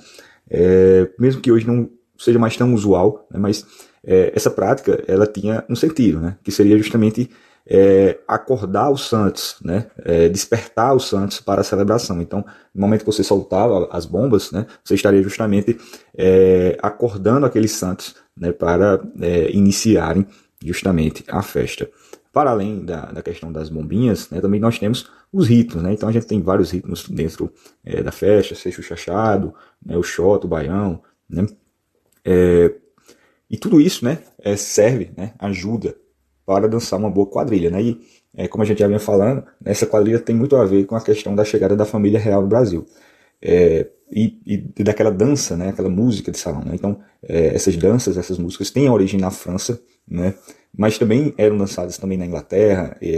[0.49, 3.65] É, mesmo que hoje não seja mais tão usual, né, mas
[4.05, 7.29] é, essa prática ela tinha um sentido, né, que seria justamente
[7.65, 12.21] é, acordar os santos, né, é, despertar os santos para a celebração.
[12.21, 15.77] Então, no momento que você soltava as bombas, né, você estaria justamente
[16.17, 20.27] é, acordando aqueles santos né, para é, iniciarem
[20.65, 21.89] justamente a festa.
[22.31, 25.93] Para além da, da questão das bombinhas, né, também nós temos os ritos, né?
[25.93, 27.51] Então a gente tem vários ritmos dentro
[27.83, 29.53] é, da festa, seja o chachado,
[29.85, 31.45] né, o xoto, o baião, né?
[32.25, 32.73] É,
[33.49, 35.95] e tudo isso, né, é, serve, né, ajuda
[36.45, 37.81] para dançar uma boa quadrilha, né?
[37.81, 41.01] E como a gente já vinha falando, essa quadrilha tem muito a ver com a
[41.01, 42.85] questão da chegada da família real no Brasil.
[43.43, 46.63] É, e, e, daquela dança, né, aquela música de salão.
[46.63, 46.71] Né?
[46.75, 50.35] Então, é, essas danças, essas músicas têm origem na França, né?
[50.75, 53.09] mas também eram dançadas também na Inglaterra e,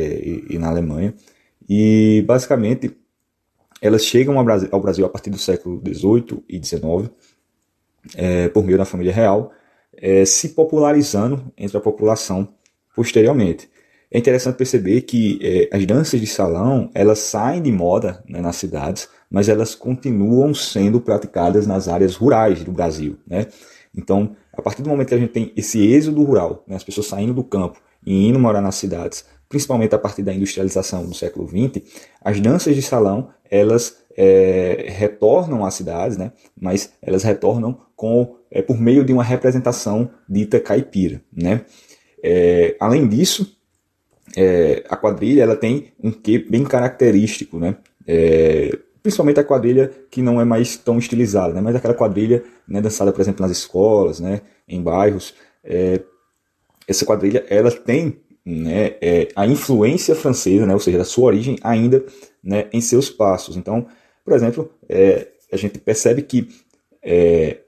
[0.50, 1.14] e, e na Alemanha.
[1.68, 2.96] E basicamente
[3.82, 7.12] elas chegam ao Brasil, ao Brasil a partir do século XVIII e XIX,
[8.16, 9.52] é, por meio da família real,
[9.96, 12.48] é, se popularizando entre a população
[12.96, 13.70] posteriormente.
[14.10, 18.56] É interessante perceber que é, as danças de salão elas saem de moda né, nas
[18.56, 23.18] cidades, mas elas continuam sendo praticadas nas áreas rurais do Brasil.
[23.28, 23.48] Né?
[23.98, 27.08] Então, a partir do momento que a gente tem esse êxodo rural, né, as pessoas
[27.08, 31.48] saindo do campo e indo morar nas cidades, principalmente a partir da industrialização do século
[31.48, 31.84] XX,
[32.22, 38.62] as danças de salão elas é, retornam às cidades, né, mas elas retornam com é,
[38.62, 41.22] por meio de uma representação dita caipira.
[41.32, 41.62] Né.
[42.24, 43.56] É, além disso,
[44.90, 47.78] a quadrilha ela tem um quê bem característico, né,
[49.06, 51.62] principalmente a quadrilha que não é mais tão estilizada, né?
[51.62, 55.36] mas aquela quadrilha né, dançada, por exemplo, nas escolas, né, em bairros.
[55.64, 56.02] É,
[56.88, 61.56] essa quadrilha ela tem né, é, a influência francesa, né, ou seja, da sua origem
[61.62, 62.04] ainda
[62.44, 63.56] né, em seus passos.
[63.56, 63.86] Então,
[64.24, 66.48] por exemplo, é, a gente percebe que
[67.04, 67.60] é,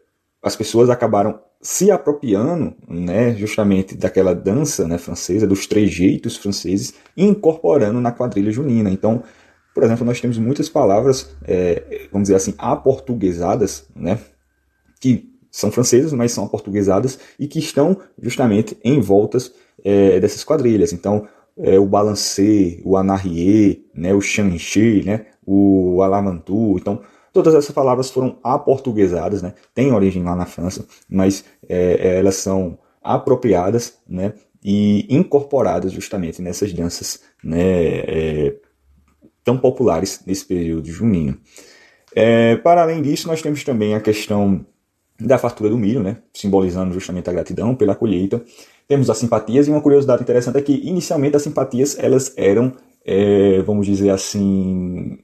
[0.42, 7.24] as pessoas acabaram se apropriando né, justamente daquela dança né, francesa, dos trejeitos franceses, e
[7.24, 8.90] incorporando na quadrilha junina.
[8.90, 9.22] Então,
[9.78, 14.18] por exemplo, nós temos muitas palavras, é, vamos dizer assim, aportuguesadas, né?
[15.00, 19.54] Que são francesas, mas são aportuguesadas e que estão justamente em voltas
[19.86, 20.94] é, dessas quadrilhas.
[20.94, 26.76] Então, é, o balancê, o anarrier, né, o xanxi, né, o alamantu.
[26.80, 27.00] Então,
[27.32, 32.80] todas essas palavras foram aportuguesadas, né, têm origem lá na França, mas é, elas são
[33.00, 38.56] apropriadas né, e incorporadas justamente nessas danças né, é,
[39.48, 41.38] tão populares nesse período junino.
[42.14, 44.66] É, para além disso, nós temos também a questão
[45.18, 48.44] da fartura do milho, né, simbolizando justamente a gratidão pela colheita.
[48.90, 52.74] Temos as simpatias e uma curiosidade interessante é que inicialmente as simpatias elas eram,
[53.06, 55.18] é, vamos dizer assim,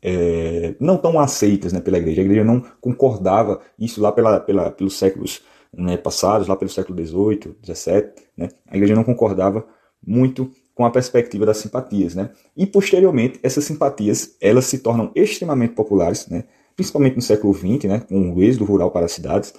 [0.00, 2.20] é, não tão aceitas né, pela igreja.
[2.20, 5.42] A igreja não concordava isso lá pela, pela, pelos séculos
[5.76, 8.04] né, passados, lá pelo século XVIII, XVII.
[8.36, 9.66] Né, a igreja não concordava
[10.06, 12.30] muito com a perspectiva das simpatias, né?
[12.56, 16.44] E posteriormente essas simpatias elas se tornam extremamente populares, né?
[16.74, 18.00] Principalmente no século XX, né?
[18.00, 19.54] Com o êxodo rural para as cidades.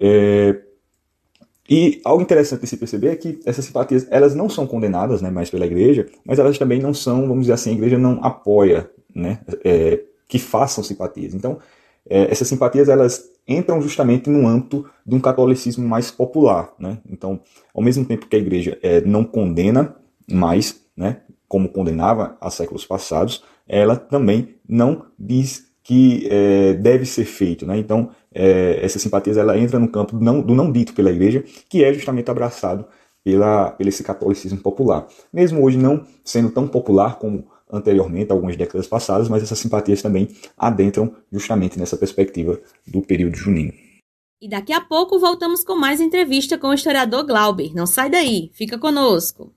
[0.00, 0.60] É...
[1.68, 5.30] E algo interessante de se perceber é que essas simpatias elas não são condenadas, né?
[5.30, 8.88] Mais pela igreja, mas elas também não são, vamos dizer assim, a igreja não apoia,
[9.14, 9.40] né?
[9.64, 10.00] É...
[10.28, 11.34] Que façam simpatias.
[11.34, 11.58] Então
[12.08, 12.30] é...
[12.30, 16.72] essas simpatias elas entram justamente no âmbito de um catolicismo mais popular.
[16.78, 16.98] Né?
[17.10, 17.40] Então,
[17.74, 19.96] ao mesmo tempo que a igreja é, não condena
[20.32, 27.24] mais, né, como condenava há séculos passados, ela também não diz que é, deve ser
[27.24, 27.66] feito.
[27.66, 27.78] Né?
[27.78, 31.44] Então, é, essa simpatia ela entra no campo do não, do não dito pela igreja,
[31.68, 32.86] que é justamente abraçado
[33.24, 35.06] pela, pelo esse catolicismo popular.
[35.32, 40.28] Mesmo hoje não sendo tão popular como anteriormente, algumas décadas passadas, mas essas simpatias também
[40.58, 43.72] adentram justamente nessa perspectiva do período junino.
[44.42, 47.72] E daqui a pouco voltamos com mais entrevista com o historiador Glauber.
[47.74, 49.54] Não sai daí, fica conosco.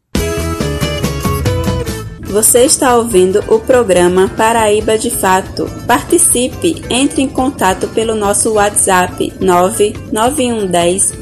[2.28, 5.70] Você está ouvindo o programa Paraíba de Fato.
[5.88, 11.14] Participe, entre em contato pelo nosso WhatsApp 99110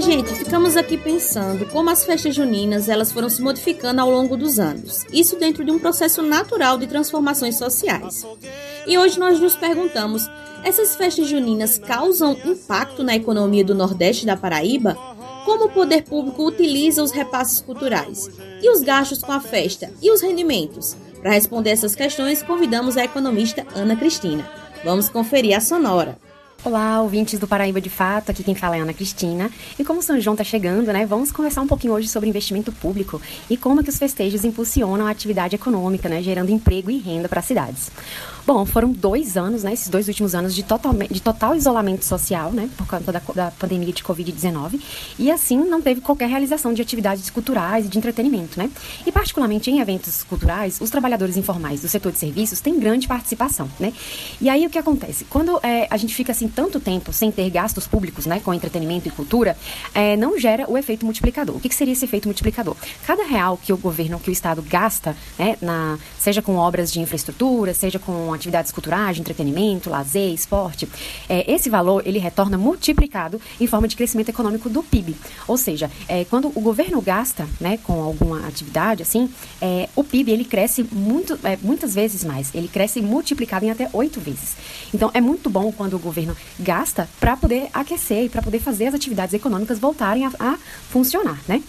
[0.00, 0.36] 4041.
[0.36, 5.04] Ficamos aqui pensando como as festas juninas elas foram se modificando ao longo dos anos.
[5.12, 8.26] Isso dentro de um processo natural de transformações sociais.
[8.86, 10.26] E hoje nós nos perguntamos:
[10.64, 14.96] essas festas juninas causam impacto na economia do Nordeste da Paraíba?
[15.44, 18.28] Como o poder público utiliza os repasses culturais?
[18.62, 19.90] E os gastos com a festa?
[20.00, 20.96] E os rendimentos?
[21.20, 24.48] Para responder essas questões, convidamos a economista Ana Cristina.
[24.84, 26.18] Vamos conferir a sonora.
[26.62, 29.50] Olá, ouvintes do Paraíba de Fato, aqui quem fala é Ana Cristina.
[29.78, 33.18] E como São João está chegando, né, vamos conversar um pouquinho hoje sobre investimento público
[33.48, 37.40] e como que os festejos impulsionam a atividade econômica, né, gerando emprego e renda para
[37.40, 37.90] as cidades.
[38.52, 42.50] Bom, foram dois anos, né, esses dois últimos anos de total, de total isolamento social,
[42.50, 44.80] né, por conta da, da pandemia de Covid-19,
[45.20, 48.68] e assim não teve qualquer realização de atividades culturais e de entretenimento, né.
[49.06, 53.70] E particularmente em eventos culturais, os trabalhadores informais do setor de serviços têm grande participação,
[53.78, 53.92] né.
[54.40, 55.24] E aí o que acontece?
[55.26, 59.06] Quando é, a gente fica assim tanto tempo sem ter gastos públicos, né, com entretenimento
[59.06, 59.56] e cultura,
[59.94, 61.54] é, não gera o efeito multiplicador.
[61.54, 62.74] O que, que, seria esse efeito multiplicador?
[63.06, 66.98] Cada real que o governo, que o Estado gasta, né, na, seja com obras de
[66.98, 70.88] infraestrutura, seja com atividades culturais, entretenimento, lazer, esporte,
[71.28, 75.14] é, esse valor ele retorna multiplicado em forma de crescimento econômico do PIB.
[75.46, 80.32] Ou seja, é, quando o governo gasta, né, com alguma atividade assim, é, o PIB
[80.32, 82.54] ele cresce muito, é, muitas vezes mais.
[82.54, 84.56] Ele cresce multiplicado em até oito vezes.
[84.92, 88.86] Então é muito bom quando o governo gasta para poder aquecer e para poder fazer
[88.86, 90.58] as atividades econômicas voltarem a, a
[90.90, 91.62] funcionar, né?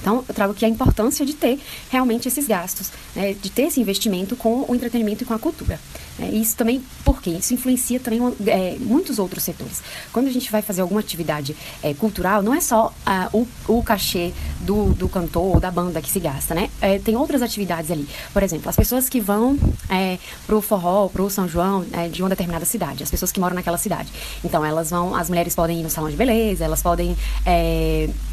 [0.00, 1.58] Então, eu trago aqui a importância de ter
[1.90, 5.80] realmente esses gastos, né, de ter esse investimento com o entretenimento e com a cultura.
[6.18, 9.82] É, isso também, porque isso influencia também é, muitos outros setores.
[10.12, 13.82] Quando a gente vai fazer alguma atividade é, cultural, não é só ah, o, o
[13.82, 16.70] cachê do, do cantor ou da banda que se gasta, né?
[16.80, 18.08] É, tem outras atividades ali.
[18.32, 19.58] Por exemplo, as pessoas que vão
[19.90, 23.54] é, pro forró, pro São João, é, de uma determinada cidade, as pessoas que moram
[23.54, 24.10] naquela cidade.
[24.44, 27.16] Então, elas vão, as mulheres podem ir no salão de beleza, elas podem.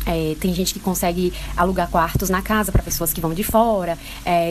[0.05, 3.97] É, tem gente que consegue alugar quartos na casa para pessoas que vão de fora,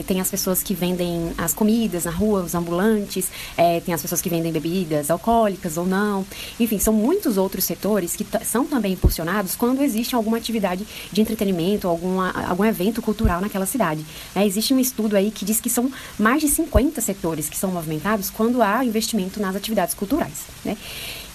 [0.06, 4.20] tem as pessoas que vendem as comidas na rua, os ambulantes é, tem as pessoas
[4.20, 6.24] que vendem bebidas alcoólicas ou não.
[6.58, 11.88] Enfim, são muitos outros setores que são também impulsionados quando existe alguma atividade de entretenimento,
[11.88, 14.04] alguma, algum evento cultural naquela cidade.
[14.34, 17.70] É, existe um estudo aí que diz que são mais de 50 setores que são
[17.70, 20.46] movimentados quando há investimento nas atividades culturais.
[20.64, 20.76] Né?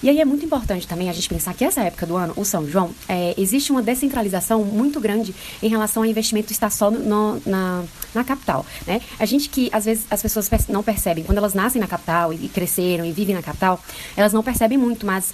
[0.02, 2.44] E aí é muito importante também a gente pensar que essa época do ano, o
[2.44, 7.40] São João, é, existe uma descentralização muito grande em relação ao investimento estar só no,
[7.44, 7.82] na,
[8.14, 8.64] na capital.
[8.86, 9.00] Né?
[9.18, 12.48] A gente que às vezes as pessoas não percebem, quando elas nascem na capital e
[12.48, 13.80] cresceram e vivem na capital,
[14.16, 15.32] elas não percebem muito, mas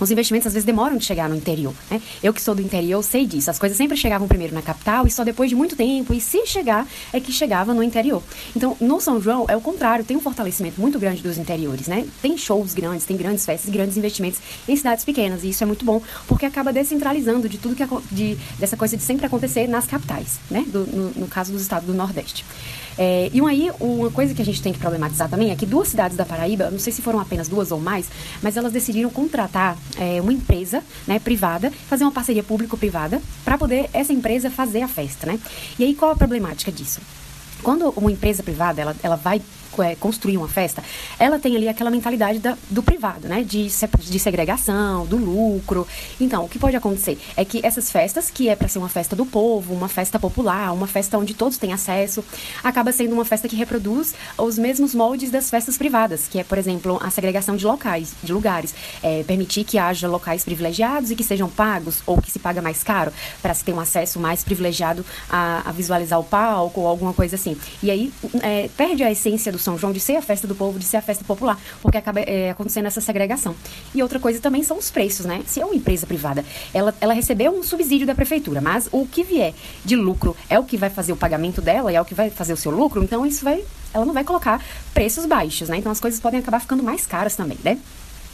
[0.00, 1.74] os investimentos às vezes demoram de chegar no interior.
[1.90, 2.00] Né?
[2.22, 3.50] Eu que sou do interior sei disso.
[3.50, 6.46] As coisas sempre chegavam primeiro na capital e só depois de muito tempo, e se
[6.46, 8.22] chegar, é que chegava no interior.
[8.54, 12.06] Então, no São João é o contrário, tem um fortalecimento muito grande dos interiores, né?
[12.22, 15.84] Tem shows grandes, tem grandes festas, grandes investimentos em cidades pequenas, e isso é muito
[15.84, 20.38] bom, porque acaba descentralizando de tudo que de, dessa coisa de sempre acontecer nas capitais,
[20.50, 20.64] né?
[20.66, 22.44] Do, no, no caso dos estados do Nordeste.
[22.98, 25.88] É, e aí, uma coisa que a gente tem que problematizar também é que duas
[25.88, 28.08] cidades da Paraíba, não sei se foram apenas duas ou mais,
[28.42, 33.88] mas elas decidiram contratar é, uma empresa né, privada, fazer uma parceria público-privada, para poder
[33.92, 35.38] essa empresa fazer a festa, né?
[35.78, 37.00] E aí, qual a problemática disso?
[37.62, 39.42] Quando uma empresa privada ela, ela vai
[39.78, 40.82] é, construir uma festa,
[41.18, 43.42] ela tem ali aquela mentalidade da, do privado, né?
[43.42, 45.86] De, de segregação, do lucro.
[46.20, 49.14] Então, o que pode acontecer é que essas festas, que é para ser uma festa
[49.14, 52.24] do povo, uma festa popular, uma festa onde todos têm acesso,
[52.62, 56.58] acaba sendo uma festa que reproduz os mesmos moldes das festas privadas, que é, por
[56.58, 58.74] exemplo, a segregação de locais, de lugares.
[59.02, 62.82] É, permitir que haja locais privilegiados e que sejam pagos, ou que se paga mais
[62.82, 67.12] caro, para se ter um acesso mais privilegiado a, a, visualizar o palco ou alguma
[67.12, 67.56] coisa assim.
[67.82, 68.12] E aí
[68.42, 70.96] é, perde a essência do São João de ser a festa do povo, de ser
[70.96, 73.54] a festa popular, porque acaba é, acontecendo essa segregação.
[73.94, 75.42] E outra coisa também são os preços, né?
[75.46, 79.22] Se é uma empresa privada, ela, ela recebeu um subsídio da prefeitura, mas o que
[79.22, 79.54] vier
[79.84, 82.30] de lucro é o que vai fazer o pagamento dela e é o que vai
[82.30, 85.76] fazer o seu lucro, então isso vai, ela não vai colocar preços baixos, né?
[85.76, 87.78] Então as coisas podem acabar ficando mais caras também, né?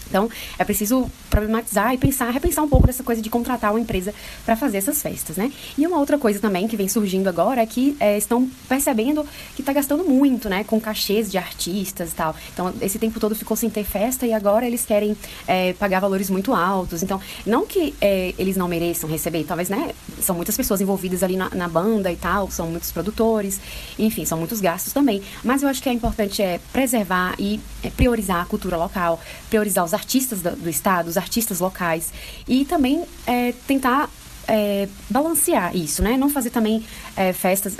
[0.09, 0.29] Então,
[0.59, 4.57] é preciso problematizar e pensar, repensar um pouco dessa coisa de contratar uma empresa para
[4.57, 5.53] fazer essas festas, né?
[5.77, 9.63] E uma outra coisa também que vem surgindo agora é que é, estão percebendo que
[9.63, 10.65] está gastando muito, né?
[10.65, 12.35] Com cachês de artistas e tal.
[12.53, 16.31] Então, esse tempo todo ficou sem ter festa e agora eles querem é, pagar valores
[16.31, 17.03] muito altos.
[17.03, 19.91] Então, não que é, eles não mereçam receber, talvez, né?
[20.21, 23.61] São muitas pessoas envolvidas ali na, na, banda e tal, são muitos produtores,
[23.99, 25.23] enfim, são muitos gastos também.
[25.45, 29.85] Mas eu acho que é importante é preservar e é, priorizar a cultura local, priorizar
[29.85, 32.12] os artistas do, do estado, os artistas locais,
[32.47, 34.09] e também é, tentar
[34.47, 36.16] é, balancear isso, né?
[36.16, 36.84] Não fazer também
[37.16, 37.76] é, festas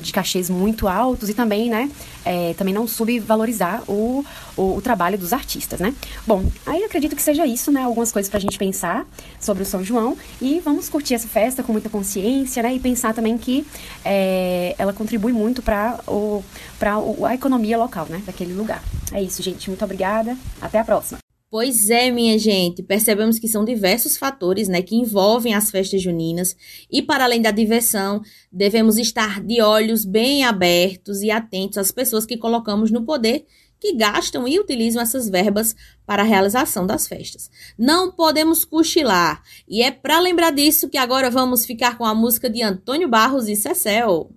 [0.00, 1.90] de cachês muito altos e também, né,
[2.24, 4.24] é, também não subvalorizar o,
[4.56, 5.94] o, o, trabalho dos artistas, né?
[6.26, 9.06] Bom, aí acredito que seja isso, né, algumas coisas pra gente pensar
[9.38, 13.14] sobre o São João e vamos curtir essa festa com muita consciência, né, e pensar
[13.14, 13.66] também que
[14.04, 16.42] é, ela contribui muito para o,
[16.78, 16.94] pra
[17.26, 18.82] a economia local, né, daquele lugar.
[19.12, 21.23] É isso, gente, muito obrigada, até a próxima.
[21.54, 26.56] Pois é, minha gente, percebemos que são diversos fatores né, que envolvem as festas juninas
[26.90, 32.26] e, para além da diversão, devemos estar de olhos bem abertos e atentos às pessoas
[32.26, 33.46] que colocamos no poder
[33.78, 37.48] que gastam e utilizam essas verbas para a realização das festas.
[37.78, 42.50] Não podemos cochilar, e é para lembrar disso que agora vamos ficar com a música
[42.50, 44.28] de Antônio Barros e Cecel.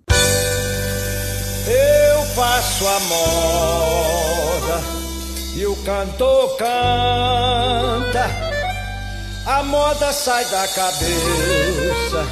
[1.66, 4.37] Eu faço amor
[5.68, 8.26] o cantor canta,
[9.46, 12.26] a moda sai da cabeça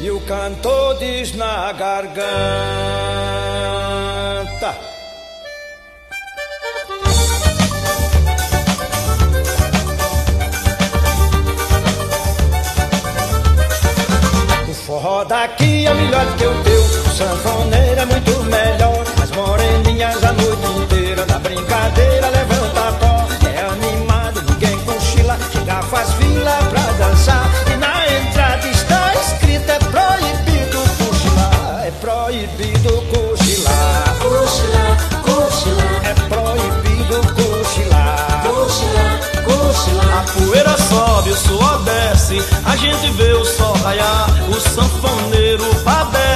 [0.00, 2.22] e o cantor diz na garganta.
[14.68, 19.30] O forró daqui é melhor do que o teu, o sanfoneiro é muito melhor, as
[19.32, 20.91] moreninhas a noite
[21.26, 23.26] na brincadeira levanta pó.
[23.46, 27.50] É animado, ninguém cochila, chega faz fila pra dançar.
[27.72, 34.16] E na entrada está escrito: é proibido cochilar, é proibido cochilar.
[34.20, 36.00] Cochilar, cochilar.
[36.04, 38.42] É proibido cochilar.
[38.42, 40.18] Cochilar, cochilar.
[40.18, 46.31] A poeira sobe, o suor desce, a gente vê o sol raiar, o sanfoneiro padece,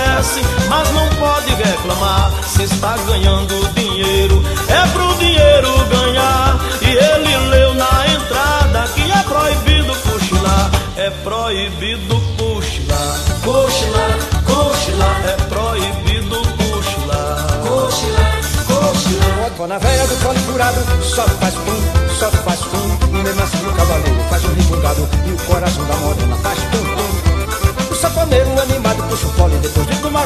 [0.68, 4.42] mas não pode reclamar se está ganhando dinheiro.
[4.68, 12.20] É pro dinheiro ganhar, e ele leu na entrada que é proibido cochilar, é proibido
[12.38, 15.20] cochilar, Cochilar, cochilar.
[15.26, 17.46] é proibido cochilar.
[17.66, 19.50] Cochilar, cochilar.
[19.56, 23.22] Pô na veia do colo furado, só faz pum, só faz pum.
[23.22, 27.92] Mesmo assim o cavaleiro faz um ribungado e o coração da morena faz tum tum.
[27.92, 28.85] O safoneiro animado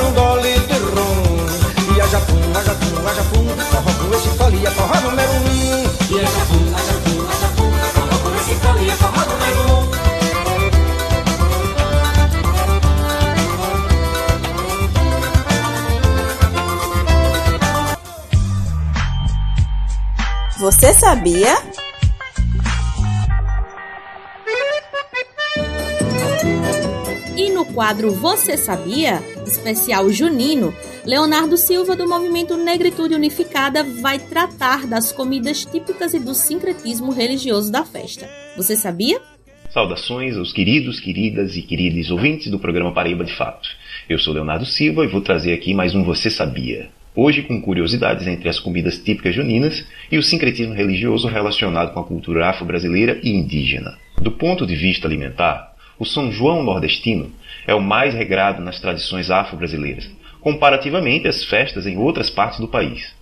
[0.01, 1.95] tomar um gole de rum.
[1.95, 5.45] E a japum, a japum, a japum, forró com esse fole é forró número um.
[6.11, 7.71] E a japum, a japum, a japum.
[7.95, 9.91] Forró com esse fole é forró número um.
[20.59, 21.57] Você sabia?
[27.35, 29.23] E no quadro Você Sabia?
[29.51, 30.73] Especial Junino,
[31.05, 37.71] Leonardo Silva, do movimento Negritude Unificada, vai tratar das comidas típicas e do sincretismo religioso
[37.73, 38.31] da festa.
[38.57, 39.21] Você sabia?
[39.71, 43.69] Saudações aos queridos, queridas e queridos ouvintes do programa Paraíba de Fato.
[44.09, 46.89] Eu sou Leonardo Silva e vou trazer aqui mais um Você Sabia.
[47.15, 52.05] Hoje com curiosidades entre as comidas típicas juninas e o sincretismo religioso relacionado com a
[52.05, 53.99] cultura afro-brasileira e indígena.
[54.21, 57.33] Do ponto de vista alimentar, o São João nordestino
[57.67, 63.15] é o mais regrado nas tradições afro-brasileiras, comparativamente às festas em outras partes do país.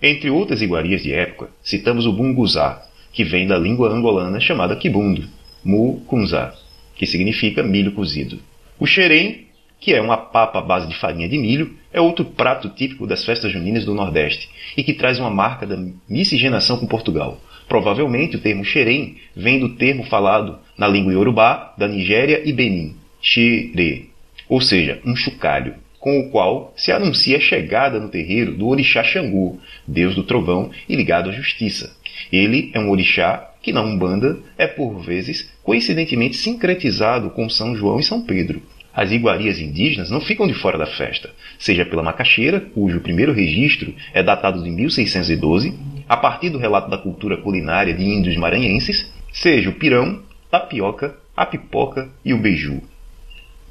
[0.00, 2.82] Entre outras iguarias de época, citamos o bunguzá,
[3.12, 5.26] que vem da língua angolana chamada kibundo,
[5.64, 6.54] mu kunzá,
[6.94, 8.38] que significa milho cozido.
[8.78, 9.48] O xerém,
[9.80, 13.24] que é uma papa à base de farinha de milho, é outro prato típico das
[13.24, 15.76] festas juninas do Nordeste e que traz uma marca da
[16.08, 17.40] miscigenação com Portugal.
[17.68, 22.96] Provavelmente o termo xerém vem do termo falado na língua iorubá da Nigéria e Benin,
[23.20, 24.10] xere,
[24.48, 29.02] ou seja, um chocalho, com o qual se anuncia a chegada no terreiro do orixá
[29.02, 31.96] Xangô, deus do trovão e ligado à justiça.
[32.32, 38.00] Ele é um orixá que na Umbanda é por vezes coincidentemente sincretizado com São João
[38.00, 38.62] e São Pedro.
[38.94, 43.94] As iguarias indígenas não ficam de fora da festa, seja pela macaxeira, cujo primeiro registro
[44.12, 45.74] é datado de 1612,
[46.08, 51.46] a partir do relato da cultura culinária de índios maranhenses, seja o pirão, tapioca, a
[51.46, 52.82] pipoca e o beiju.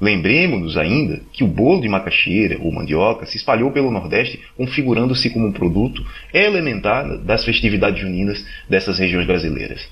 [0.00, 5.46] Lembremos-nos ainda que o bolo de macaxeira ou mandioca se espalhou pelo Nordeste, configurando-se como
[5.46, 9.88] um produto elementar das festividades juninas dessas regiões brasileiras.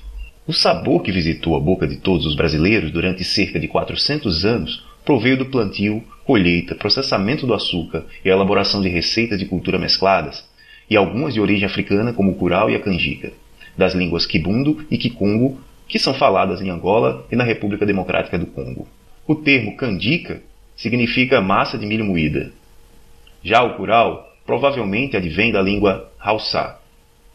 [0.47, 4.85] O sabor que visitou a boca de todos os brasileiros durante cerca de 400 anos
[5.03, 10.45] proveio do plantio, colheita, processamento do açúcar e elaboração de receitas de cultura mescladas,
[10.89, 13.31] e algumas de origem africana, como o curau e a canjica,
[13.77, 18.45] das línguas kibundo e kikongo, que são faladas em Angola e na República Democrática do
[18.47, 18.87] Congo.
[19.27, 20.41] O termo canjica
[20.73, 22.49] significa massa de milho moída.
[23.43, 26.79] Já o curau provavelmente advém da língua Hausa,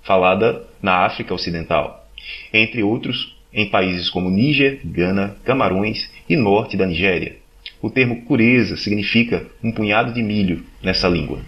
[0.03, 2.09] falada na África Ocidental,
[2.51, 7.37] entre outros em países como Níger, Gana, Camarões e norte da Nigéria.
[7.83, 11.41] O termo cureza significa um punhado de milho nessa língua.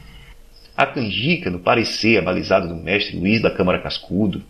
[0.77, 4.43] A canjica, no parecer abalizado do mestre Luiz da Câmara Cascudo,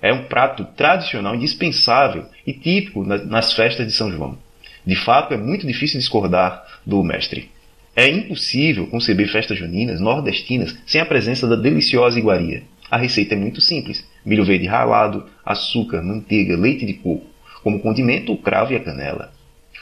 [0.00, 4.38] é um prato tradicional indispensável e típico nas festas de São João.
[4.86, 7.50] De fato, é muito difícil discordar do mestre.
[7.96, 12.62] É impossível conceber festas juninas nordestinas sem a presença da deliciosa iguaria.
[12.90, 17.26] A receita é muito simples: milho verde ralado, açúcar, manteiga, leite de coco.
[17.62, 19.32] Como condimento, o cravo e a canela.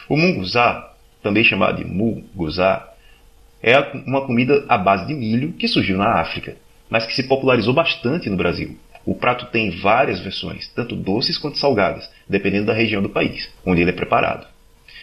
[0.08, 0.92] O munguzá
[1.22, 2.88] também chamado de muguzá,
[3.62, 6.56] é uma comida à base de milho que surgiu na África,
[6.90, 8.76] mas que se popularizou bastante no Brasil.
[9.06, 13.80] O prato tem várias versões, tanto doces quanto salgadas, dependendo da região do país, onde
[13.80, 14.46] ele é preparado.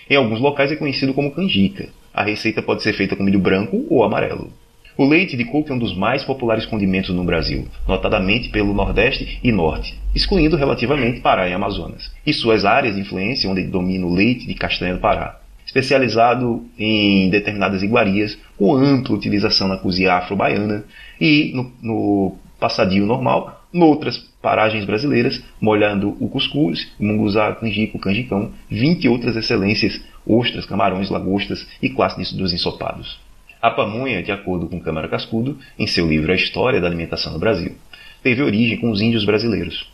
[0.09, 1.89] Em alguns locais é conhecido como canjica.
[2.13, 4.51] A receita pode ser feita com milho branco ou amarelo.
[4.97, 9.39] O leite de coco é um dos mais populares condimentos no Brasil, notadamente pelo Nordeste
[9.43, 14.13] e Norte, excluindo relativamente Pará e Amazonas, e suas áreas de influência onde domina o
[14.13, 15.39] leite de castanha do Pará
[15.69, 20.83] especializado em determinadas iguarias, com ampla utilização na cozinha afro-baiana
[21.21, 29.07] e no, no passadio normal, noutras paragens brasileiras, molhando o cuscuz, munguzá, canjico, canjicão, 20
[29.09, 33.19] outras excelências, ostras, camarões, lagostas e classe dos ensopados.
[33.61, 37.39] A pamonha, de acordo com Câmara Cascudo, em seu livro A História da Alimentação no
[37.39, 37.75] Brasil,
[38.23, 39.89] teve origem com os índios brasileiros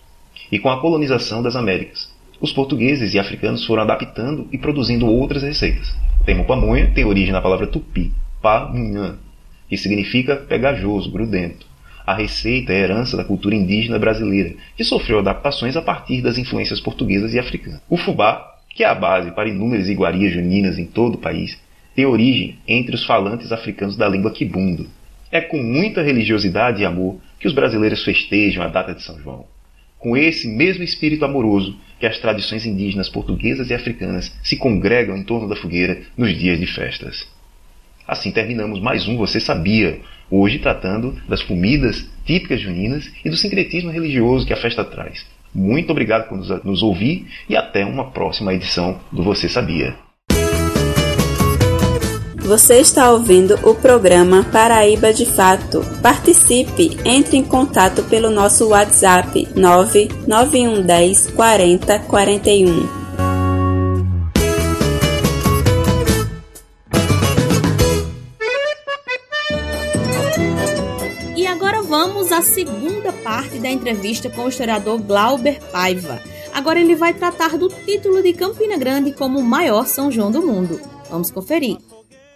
[0.51, 5.41] e com a colonização das Américas, os portugueses e africanos foram adaptando e produzindo outras
[5.41, 5.95] receitas.
[6.19, 9.17] O termo pamonha tem origem na palavra tupi, pamunhã,
[9.69, 11.65] que significa pegajoso, grudento.
[12.05, 16.79] A receita é herança da cultura indígena brasileira, que sofreu adaptações a partir das influências
[16.79, 17.81] portuguesas e africanas.
[17.89, 21.59] O fubá, que é a base para inúmeras iguarias juninas em todo o país,
[21.95, 24.87] tem origem entre os falantes africanos da língua quibundo.
[25.31, 29.45] É com muita religiosidade e amor que os brasileiros festejam a data de São João
[30.05, 35.23] com esse mesmo espírito amoroso que as tradições indígenas portuguesas e africanas se congregam em
[35.23, 37.27] torno da fogueira nos dias de festas.
[38.07, 39.99] Assim terminamos mais um Você Sabia,
[40.29, 45.25] hoje tratando das comidas típicas juninas e do sincretismo religioso que a festa traz.
[45.53, 49.95] Muito obrigado por nos ouvir e até uma próxima edição do Você Sabia.
[52.45, 55.81] Você está ouvindo o programa Paraíba de Fato.
[56.03, 63.04] Participe, entre em contato pelo nosso WhatsApp 99110 40 41.
[72.15, 76.23] Vamos à segunda parte da entrevista com o historiador Glauber Paiva.
[76.53, 80.41] Agora ele vai tratar do título de Campina Grande como o maior São João do
[80.41, 80.79] mundo.
[81.09, 81.77] Vamos conferir.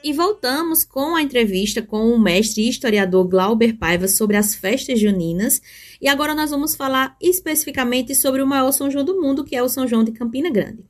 [0.04, 5.62] E voltamos com a entrevista com o mestre historiador Glauber Paiva sobre as festas juninas.
[6.02, 9.64] E agora nós vamos falar especificamente sobre o maior São João do mundo, que é
[9.64, 10.84] o São João de Campina Grande.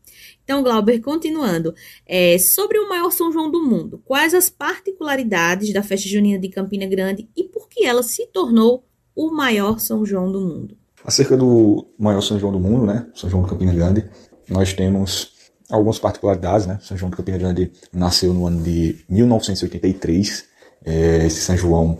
[0.49, 1.75] Então, Glauber, continuando,
[2.07, 6.49] é, sobre o maior São João do mundo, quais as particularidades da festa junina de
[6.49, 8.83] Campina Grande e por que ela se tornou
[9.15, 10.75] o maior São João do mundo?
[11.05, 14.09] Acerca do maior São João do mundo, né, São João de Campina Grande,
[14.49, 15.33] nós temos
[15.69, 16.79] algumas particularidades, né?
[16.81, 20.45] São João de Campina Grande nasceu no ano de 1983.
[20.83, 21.99] É, esse São João,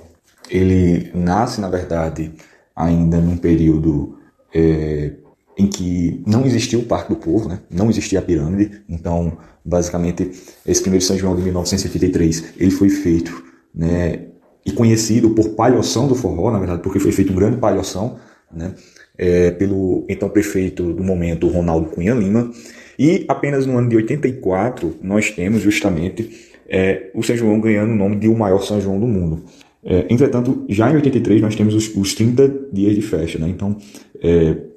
[0.50, 2.34] ele nasce, na verdade,
[2.76, 4.18] ainda num período
[4.52, 5.14] é,
[5.60, 7.60] em que não existia o Parque do Povo, né?
[7.70, 8.82] Não existia a pirâmide.
[8.88, 10.32] Então, basicamente,
[10.66, 13.44] esse primeiro São João de 1983, ele foi feito,
[13.76, 14.22] né?
[14.66, 18.16] E conhecido por palhoção do forró, na verdade, porque foi feito um grande palhoção,
[18.50, 18.74] né?
[19.18, 22.50] É, pelo então prefeito do momento, Ronaldo Cunha Lima,
[22.98, 27.96] e apenas no ano de 84 nós temos justamente é, o São João ganhando o
[27.98, 29.44] nome de o maior São João do mundo.
[29.84, 33.50] É, entretanto, já em 83 nós temos os, os 30 dias de festa, né?
[33.50, 33.76] Então,
[34.22, 34.69] é,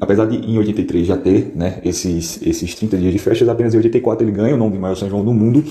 [0.00, 3.78] apesar de em 83 já ter né, esses, esses 30 dias de festas, apenas em
[3.78, 5.64] 84 ele ganha o nome de maior São João do mundo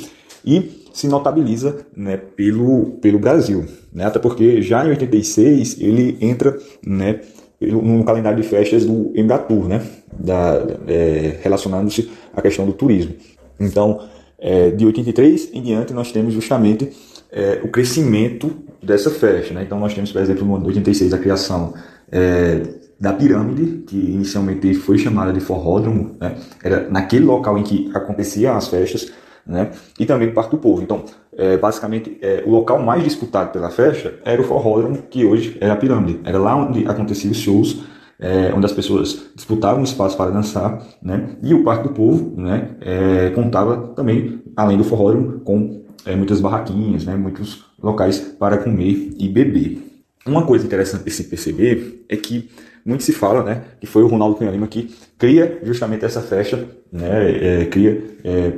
[0.45, 3.65] e se notabiliza né, pelo, pelo Brasil.
[3.93, 7.21] Né, até porque já em 86 ele entra né,
[7.59, 9.81] no calendário de festas do Embratur, né,
[10.11, 13.13] da, é, relacionando-se à questão do turismo.
[13.59, 14.01] Então,
[14.39, 16.89] é, de 83 em diante, nós temos justamente
[17.31, 19.53] é, o crescimento dessa festa.
[19.53, 19.63] Né?
[19.63, 21.73] Então, nós temos, por exemplo, de 86, a criação
[22.11, 22.61] é,
[23.01, 26.35] da pirâmide, que inicialmente foi chamada de forródromo, né?
[26.63, 29.11] era naquele local em que aconteciam as festas,
[29.43, 29.71] né?
[29.99, 30.83] e também o Parque do Povo.
[30.83, 31.03] Então,
[31.35, 35.71] é, basicamente, é, o local mais disputado pela festa era o forródromo, que hoje é
[35.71, 36.19] a pirâmide.
[36.23, 37.81] Era lá onde aconteciam os shows,
[38.19, 41.37] é, onde as pessoas disputavam espaço para dançar, né?
[41.41, 42.75] E o Parque do Povo, né?
[42.81, 47.15] É, contava também, além do forródromo, com é, muitas barraquinhas, né?
[47.15, 49.87] Muitos locais para comer e beber.
[50.23, 52.47] Uma coisa interessante de se perceber é que
[52.85, 56.67] muito se fala, né, que foi o Ronaldo Cunha Lima que cria justamente essa festa,
[56.91, 58.53] né, é, cria é,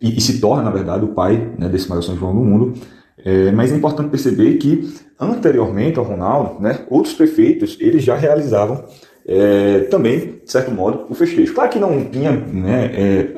[0.00, 2.74] e, e, se torna, na verdade, o pai né, desse maior São João do mundo.
[3.24, 8.84] É, mas é importante perceber que anteriormente ao Ronaldo, né, outros prefeitos eles já realizavam
[9.26, 11.52] é, também, de certo modo, o festejo.
[11.52, 13.28] Claro que não tinha, né, é,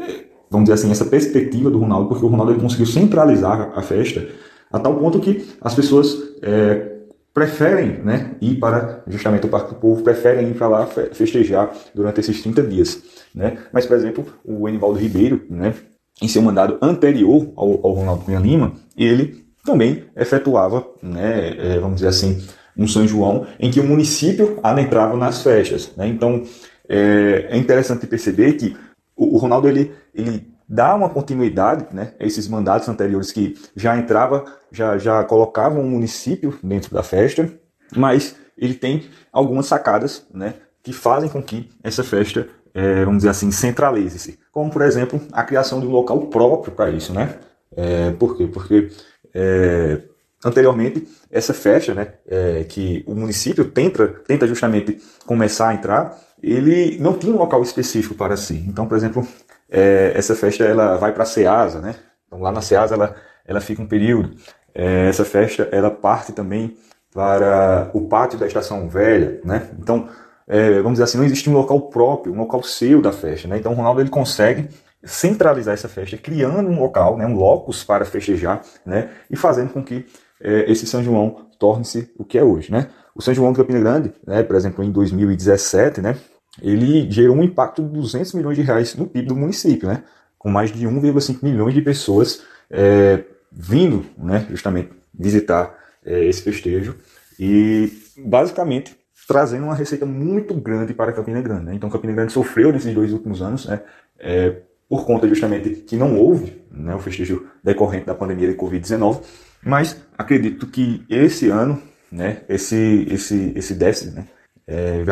[0.50, 4.28] vamos dizer assim, essa perspectiva do Ronaldo, porque o Ronaldo ele conseguiu centralizar a festa
[4.72, 6.89] a tal ponto que as pessoas é,
[7.32, 12.20] preferem né, ir para justamente o Parque do Povo, preferem ir para lá festejar durante
[12.20, 13.02] esses 30 dias.
[13.34, 13.58] Né?
[13.72, 15.74] Mas, por exemplo, o Enivaldo Ribeiro, né,
[16.20, 21.96] em seu mandado anterior ao, ao Ronaldo Cunha Lima, ele também efetuava, né, é, vamos
[21.96, 22.44] dizer assim,
[22.76, 25.92] um São João em que o município adentrava nas festas.
[25.96, 26.08] Né?
[26.08, 26.42] Então,
[26.88, 28.76] é, é, interessante perceber que
[29.16, 33.96] o, o Ronaldo ele, ele dá uma continuidade né, a esses mandatos anteriores que já
[33.98, 37.52] entrava, já, já colocavam o município dentro da festa,
[37.96, 43.30] mas ele tem algumas sacadas né, que fazem com que essa festa, é, vamos dizer
[43.30, 44.38] assim, centralize-se.
[44.52, 47.12] Como, por exemplo, a criação de um local próprio para isso.
[47.12, 47.34] Né?
[47.76, 48.46] É, por quê?
[48.46, 48.90] Porque
[49.34, 50.02] é,
[50.44, 56.96] anteriormente essa festa, né, é, que o município tenta, tenta justamente começar a entrar, ele
[57.00, 58.64] não tinha um local específico para si.
[58.68, 59.26] Então, por exemplo,
[59.70, 61.94] é, essa festa ela vai para a Ceasa, né?
[62.26, 63.14] Então lá na Ceasa ela,
[63.46, 64.34] ela fica um período.
[64.74, 66.76] É, essa festa ela parte também
[67.12, 69.68] para o pátio da Estação Velha, né?
[69.78, 70.08] Então,
[70.46, 73.58] é, vamos dizer assim, não existe um local próprio, um local seu da festa, né?
[73.58, 74.68] Então o Ronaldo ele consegue
[75.02, 79.82] centralizar essa festa, criando um local, né, um locus para festejar, né, e fazendo com
[79.82, 80.06] que
[80.40, 82.88] é, esse São João torne-se o que é hoje, né?
[83.14, 86.16] O São João de Campina Grande, né, por exemplo, em 2017, né,
[86.60, 90.02] ele gerou um impacto de 200 milhões de reais no PIB do município, né?
[90.40, 96.96] com mais de 1,5 milhões de pessoas é, vindo né, justamente visitar é, esse festejo
[97.38, 98.96] e basicamente
[99.28, 101.66] trazendo uma receita muito grande para Campina Grande.
[101.66, 101.74] Né?
[101.74, 103.82] Então Campina Grande sofreu nesses dois últimos anos né,
[104.18, 109.22] é, por conta justamente que não houve né, o festejo decorrente da pandemia de Covid-19,
[109.62, 114.26] mas acredito que esse ano, né, esse, esse, esse déficit né,
[114.66, 115.04] é,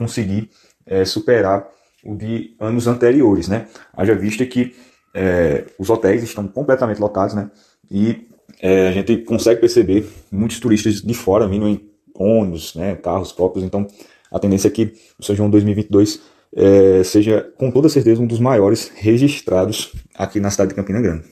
[0.00, 0.48] conseguir
[0.86, 1.68] é, superar
[2.02, 3.66] o de anos anteriores, né?
[3.92, 4.74] Haja vista que
[5.12, 7.50] é, os hotéis estão completamente lotados, né?
[7.90, 8.26] E
[8.62, 13.64] é, a gente consegue perceber muitos turistas de fora vindo em ônibus, né, carros próprios.
[13.64, 13.86] Então,
[14.30, 16.20] a tendência é que o São João 2022
[16.54, 21.24] é, seja, com toda certeza, um dos maiores registrados aqui na cidade de Campina Grande.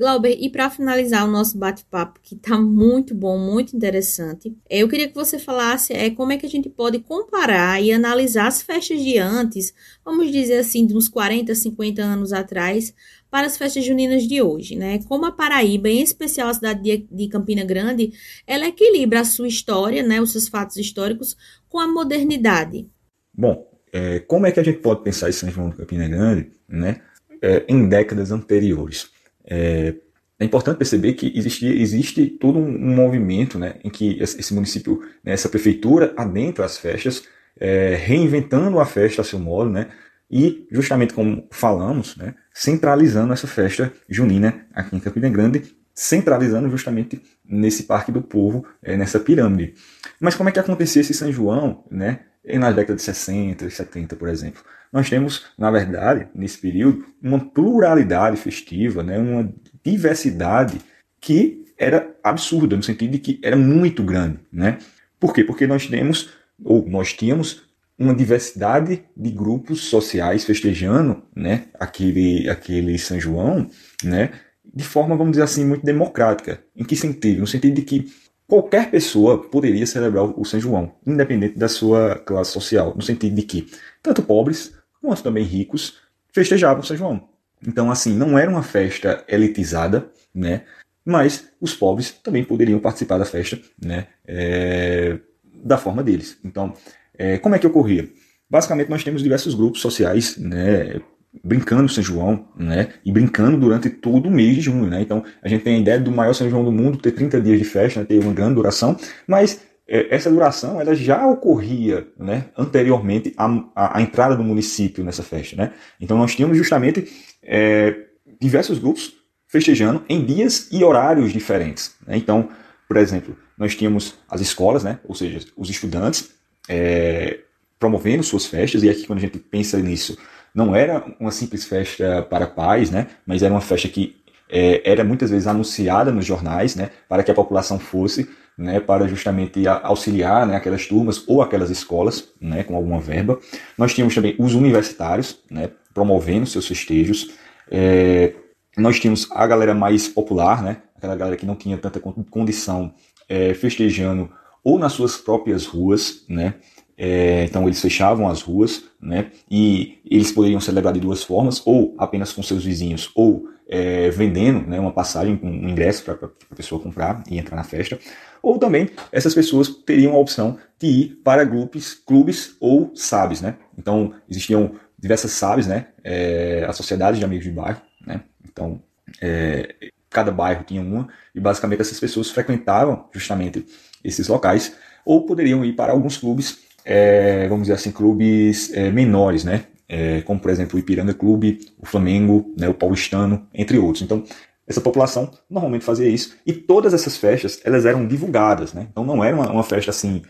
[0.00, 5.06] Glauber, e para finalizar o nosso bate-papo, que está muito bom, muito interessante, eu queria
[5.06, 8.98] que você falasse é, como é que a gente pode comparar e analisar as festas
[8.98, 12.94] de antes, vamos dizer assim, de uns 40, 50 anos atrás,
[13.30, 15.00] para as festas juninas de hoje, né?
[15.06, 18.14] Como a Paraíba, em especial a cidade de, Campina Grande,
[18.46, 21.36] ela equilibra a sua história, né, os seus fatos históricos,
[21.68, 22.88] com a modernidade.
[23.34, 26.52] Bom, é, como é que a gente pode pensar em São João de Campina Grande,
[26.66, 27.02] né,
[27.42, 29.19] é, em décadas anteriores?
[29.50, 29.94] É,
[30.38, 35.32] é importante perceber que existe, existe todo um movimento né, em que esse município, né,
[35.32, 37.24] essa prefeitura adentra as festas,
[37.58, 39.88] é, reinventando a festa a seu modo, né,
[40.30, 47.20] e justamente como falamos, né, centralizando essa festa junina aqui em Campina Grande, centralizando justamente
[47.44, 49.74] nesse Parque do Povo, é, nessa pirâmide.
[50.18, 54.16] Mas como é que acontecia esse São João né, nas décadas de 60 e 70,
[54.16, 54.62] por exemplo?
[54.92, 59.52] nós temos, na verdade, nesse período, uma pluralidade festiva, né, uma
[59.84, 60.80] diversidade
[61.20, 64.38] que era absurda, no sentido de que era muito grande.
[64.52, 64.78] Né?
[65.18, 65.44] Por quê?
[65.44, 66.30] Porque nós temos,
[66.62, 67.68] ou nós tínhamos,
[67.98, 73.68] uma diversidade de grupos sociais festejando né, aquele, aquele São João
[74.02, 74.30] né,
[74.74, 76.62] de forma, vamos dizer assim, muito democrática.
[76.74, 77.40] Em que sentido?
[77.40, 78.10] No sentido de que
[78.50, 83.42] qualquer pessoa poderia celebrar o São João, independente da sua classe social, no sentido de
[83.42, 83.70] que
[84.02, 85.98] tanto pobres quanto também ricos
[86.32, 87.28] festejavam o São João.
[87.64, 90.64] Então, assim, não era uma festa elitizada, né?
[91.04, 94.08] Mas os pobres também poderiam participar da festa, né?
[94.26, 95.18] É,
[95.54, 96.36] da forma deles.
[96.44, 96.74] Então,
[97.16, 98.10] é, como é que ocorria?
[98.48, 101.00] Basicamente, nós temos diversos grupos sociais, né?
[101.44, 102.88] Brincando São João, né?
[103.04, 105.00] E brincando durante todo o mês de junho, né?
[105.00, 107.58] Então, a gente tem a ideia do maior São João do mundo ter 30 dias
[107.58, 108.06] de festa, né?
[108.06, 109.60] ter uma grande duração, mas
[109.90, 115.24] é, essa duração ela já ocorria né, anteriormente à, à, à, entrada do município nessa
[115.24, 115.56] festa.
[115.56, 115.72] Né?
[116.00, 117.10] Então nós tínhamos justamente
[117.42, 117.96] é,
[118.40, 119.14] diversos grupos
[119.48, 121.96] festejando em dias e horários diferentes.
[122.06, 122.16] Né?
[122.16, 122.48] Então,
[122.86, 125.00] por exemplo, nós tínhamos as escolas, né?
[125.04, 126.30] ou seja, os estudantes
[126.68, 127.40] é,
[127.76, 130.16] promovendo suas festas, e aqui quando a gente pensa nisso,
[130.54, 133.06] não era uma simples festa para pais, né?
[133.26, 134.16] mas era uma festa que
[134.48, 136.90] é, era muitas vezes anunciada nos jornais né?
[137.08, 138.28] para que a população fosse
[138.60, 143.38] né, para justamente auxiliar né, aquelas turmas ou aquelas escolas né, com alguma verba.
[143.76, 147.30] Nós tínhamos também os universitários né, promovendo seus festejos.
[147.70, 148.34] É,
[148.76, 152.92] nós tínhamos a galera mais popular, né, aquela galera que não tinha tanta condição,
[153.26, 154.30] é, festejando
[154.62, 156.54] ou nas suas próprias ruas, né,
[157.02, 159.30] é, então eles fechavam as ruas, né?
[159.50, 164.68] E eles poderiam celebrar de duas formas, ou apenas com seus vizinhos, ou é, vendendo
[164.68, 167.98] né, uma passagem, um ingresso para a pessoa comprar e entrar na festa.
[168.42, 173.56] Ou também essas pessoas teriam a opção de ir para grupos, clubes ou SABs, né?
[173.78, 175.86] Então existiam diversas SABs, né?
[176.04, 178.20] É, a Sociedade de Amigos de Bairro, né?
[178.44, 178.78] Então
[179.22, 179.74] é,
[180.10, 183.64] cada bairro tinha uma e basicamente essas pessoas frequentavam justamente
[184.04, 189.44] esses locais ou poderiam ir para alguns clubes, é, vamos dizer assim, clubes é, menores,
[189.44, 189.64] né?
[189.88, 194.02] É, como por exemplo o Ipiranga Clube, o Flamengo, né, o Paulistano, entre outros.
[194.02, 194.22] Então
[194.66, 198.86] essa população normalmente fazia isso e todas essas festas elas eram divulgadas, né?
[198.88, 200.22] Então não era uma, uma festa assim,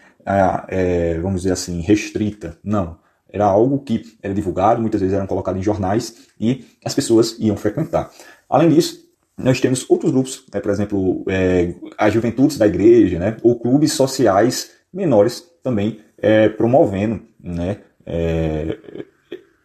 [0.68, 2.98] é, vamos dizer assim, restrita, não.
[3.32, 7.56] Era algo que era divulgado, muitas vezes eram colocados em jornais e as pessoas iam
[7.56, 8.10] frequentar.
[8.48, 13.36] Além disso, nós temos outros grupos, né, por exemplo, é, as juventudes da igreja, né,
[13.42, 18.76] ou clubes sociais menores também é, promovendo né, é,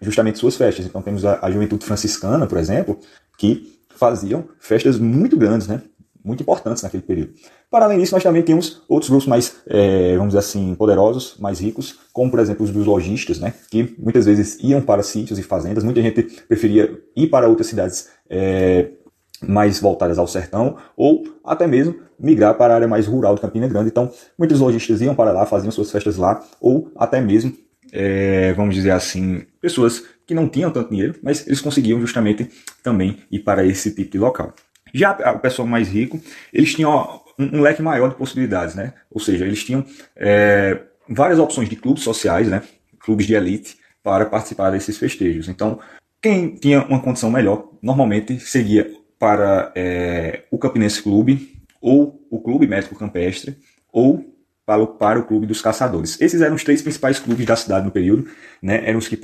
[0.01, 0.86] justamente suas festas.
[0.86, 2.99] Então temos a, a juventude franciscana, por exemplo,
[3.38, 5.82] que faziam festas muito grandes, né?
[6.26, 7.34] muito importantes naquele período.
[7.70, 11.60] Para além disso, nós também temos outros grupos mais, é, vamos dizer assim, poderosos, mais
[11.60, 15.43] ricos, como por exemplo os dos lojistas, né, que muitas vezes iam para sítios e
[15.43, 18.89] fazendas, muita gente preferia ir para outras cidades é,
[19.42, 23.68] mais voltadas ao sertão, ou até mesmo migrar para a área mais rural de Campina
[23.68, 23.90] Grande.
[23.90, 27.54] Então, muitos lojistas iam para lá, faziam suas festas lá, ou até mesmo,
[27.92, 32.50] é, vamos dizer assim, pessoas que não tinham tanto dinheiro, mas eles conseguiam justamente
[32.84, 34.54] também ir para esse tipo de local.
[34.94, 36.20] Já o pessoal mais rico,
[36.54, 38.94] eles tinham um, um leque maior de possibilidades, né?
[39.12, 42.64] Ou seja, eles tinham é, várias opções de clubes sociais, né?
[43.00, 45.50] Clubes de elite para participar desses festejos.
[45.50, 45.80] Então,
[46.22, 52.68] quem tinha uma condição melhor, normalmente seguia para é, o Campinense Clube, ou o Clube
[52.68, 53.57] Médico Campestre,
[53.91, 54.36] ou
[54.66, 56.20] para o, para o Clube dos Caçadores.
[56.20, 58.28] Esses eram os três principais clubes da cidade no período,
[58.61, 58.82] né?
[58.84, 59.18] eram os que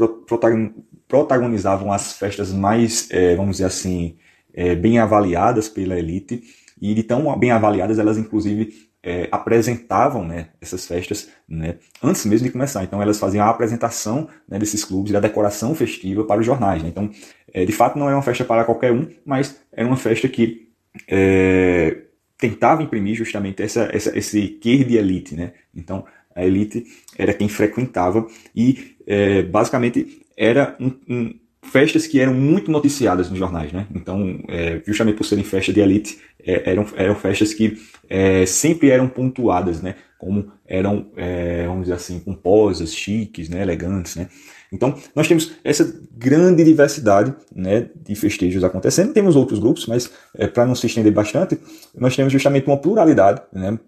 [1.07, 4.17] protagonizavam as festas mais, é, vamos dizer assim,
[4.53, 6.43] é, bem avaliadas pela elite,
[6.79, 12.45] e de tão bem avaliadas, elas inclusive é, apresentavam né, essas festas né, antes mesmo
[12.45, 12.83] de começar.
[12.83, 16.83] Então elas faziam a apresentação né, desses clubes, da decoração festiva para os jornais.
[16.83, 16.89] Né?
[16.89, 17.09] Então,
[17.53, 20.69] é, de fato, não é uma festa para qualquer um, mas era uma festa que
[21.07, 21.97] é,
[22.37, 25.53] tentava imprimir justamente essa, essa, esse quer de elite, né?
[25.75, 26.03] Então,
[26.35, 26.85] a elite
[27.17, 28.25] era quem frequentava
[28.55, 33.85] e, é, basicamente, era um, um, festas que eram muito noticiadas nos jornais, né?
[33.93, 37.77] Então, é, justamente por serem festas de elite, é, eram, eram festas que
[38.13, 39.95] é, sempre eram pontuadas, né?
[40.19, 43.61] Como eram, é, vamos dizer assim, pomposas, chiques, né?
[43.61, 44.27] elegantes, né?
[44.69, 49.13] Então, nós temos essa grande diversidade né, de festejos acontecendo.
[49.13, 51.57] Temos outros grupos, mas é, para não se estender bastante,
[51.97, 53.79] nós temos justamente uma pluralidade né,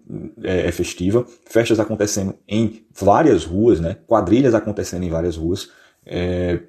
[0.42, 5.70] é, festiva, festas acontecendo em várias ruas, né, quadrilhas acontecendo em várias ruas.
[6.04, 6.60] É,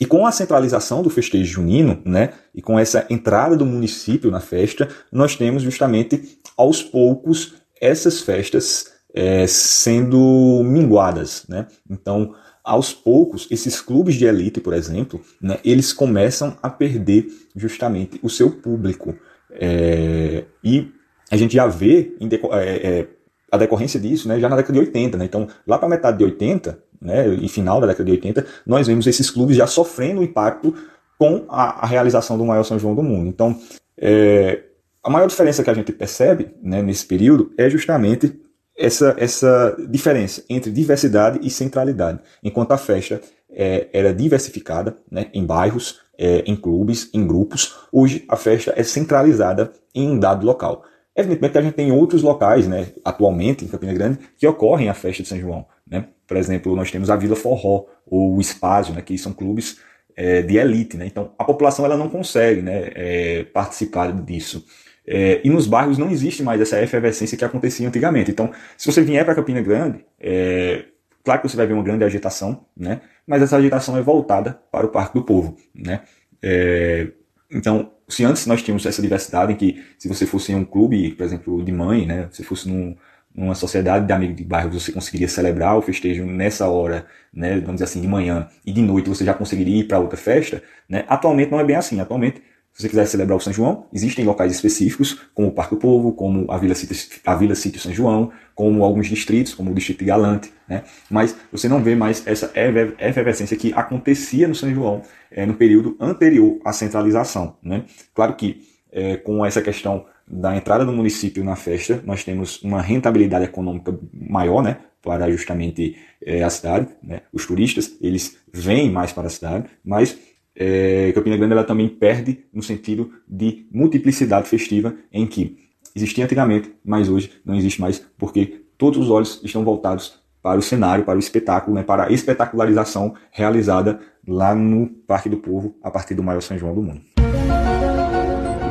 [0.00, 4.40] e com a centralização do festejo junino, né, e com essa entrada do município na
[4.40, 11.66] festa, nós temos justamente aos poucos essas festas é, sendo minguadas, né?
[11.90, 12.34] Então,
[12.64, 18.30] aos poucos, esses clubes de elite, por exemplo, né, eles começam a perder justamente o
[18.30, 19.14] seu público.
[19.50, 20.88] É, e
[21.30, 22.16] a gente já vê
[22.52, 23.08] é, é,
[23.50, 25.18] a decorrência disso né, já na década de 80.
[25.18, 25.24] Né?
[25.24, 29.06] Então, lá para metade de 80, né, e final da década de 80, nós vemos
[29.06, 30.74] esses clubes já sofrendo impacto
[31.18, 33.28] com a, a realização do maior São João do mundo.
[33.28, 33.58] Então,
[33.98, 34.62] é,
[35.02, 38.40] a maior diferença que a gente percebe né, nesse período é justamente
[38.76, 42.20] essa, essa diferença entre diversidade e centralidade.
[42.42, 48.24] Enquanto a festa é, era diversificada né, em bairros, é, em clubes, em grupos, hoje
[48.28, 50.84] a festa é centralizada em um dado local.
[51.14, 54.94] Evidentemente que a gente tem outros locais, né, atualmente em Campina Grande, que ocorrem a
[54.94, 55.66] festa de São João.
[55.86, 56.06] Né?
[56.32, 59.78] Por exemplo, nós temos a Vila Forró, ou o Espásio, né, que são clubes
[60.16, 60.96] é, de elite.
[60.96, 61.04] Né?
[61.04, 64.64] Então, a população ela não consegue né, é, participar disso.
[65.06, 68.30] É, e nos bairros não existe mais essa efervescência que acontecia antigamente.
[68.30, 70.86] Então, se você vier para Campina Grande, é,
[71.22, 73.02] claro que você vai ver uma grande agitação, né?
[73.26, 75.54] mas essa agitação é voltada para o Parque do Povo.
[75.74, 76.00] Né?
[76.42, 77.08] É,
[77.50, 81.10] então, se antes nós tínhamos essa diversidade em que, se você fosse em um clube,
[81.10, 82.28] por exemplo, de mãe, né?
[82.32, 82.96] se fosse num,
[83.34, 87.54] numa sociedade de amigos de bairro, você conseguiria celebrar o festejo nessa hora, né?
[87.56, 90.62] vamos dizer assim, de manhã, e de noite você já conseguiria ir para outra festa.
[90.88, 91.04] Né?
[91.08, 92.00] Atualmente não é bem assim.
[92.00, 95.78] Atualmente se você quiser celebrar o São João, existem locais específicos, como o Parque do
[95.78, 99.74] Povo, como a Vila Sítio, a Vila Sítio São João, como alguns distritos, como o
[99.74, 100.82] Distrito de Galante, né?
[101.10, 102.50] Mas você não vê mais essa
[102.98, 107.84] efervescência que acontecia no São João é, no período anterior à centralização, né?
[108.14, 112.80] Claro que é, com essa questão da entrada do município na festa, nós temos uma
[112.80, 114.78] rentabilidade econômica maior, né?
[115.02, 117.22] Para justamente é, a cidade, né?
[117.32, 120.16] Os turistas, eles vêm mais para a cidade, mas
[120.54, 125.58] é, Campina Grande ela também perde no sentido de multiplicidade festiva, em que
[125.94, 130.62] existia antigamente, mas hoje não existe mais, porque todos os olhos estão voltados para o
[130.62, 135.90] cenário, para o espetáculo, né, para a espetacularização realizada lá no Parque do Povo, a
[135.90, 137.00] partir do maior São João do mundo.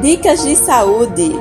[0.02, 1.32] Dicas de saúde.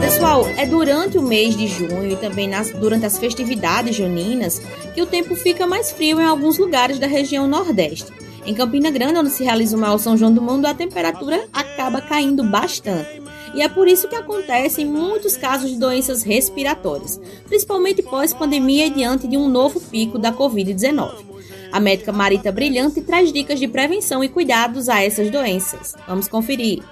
[0.00, 4.62] Pessoal, é durante o mês de junho e também nas, durante as festividades juninas
[4.94, 8.12] que o tempo fica mais frio em alguns lugares da região Nordeste.
[8.46, 12.00] Em Campina Grande, onde se realiza o maior São João do mundo, a temperatura acaba
[12.00, 13.20] caindo bastante.
[13.56, 19.26] E é por isso que acontecem muitos casos de doenças respiratórias, principalmente pós-pandemia e diante
[19.26, 21.29] de um novo pico da Covid-19.
[21.72, 25.94] A médica Marita Brilhante traz dicas de prevenção e cuidados a essas doenças.
[26.06, 26.82] Vamos conferir.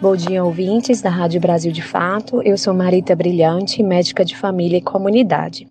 [0.00, 2.42] Bom dia, ouvintes da Rádio Brasil de Fato.
[2.42, 5.66] Eu sou Marita Brilhante, médica de família e comunidade.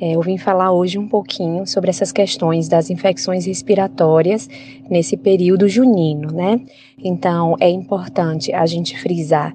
[0.00, 4.46] É, eu vim falar hoje um pouquinho sobre essas questões das infecções respiratórias
[4.90, 6.60] nesse período junino, né?
[7.02, 9.54] Então, é importante a gente frisar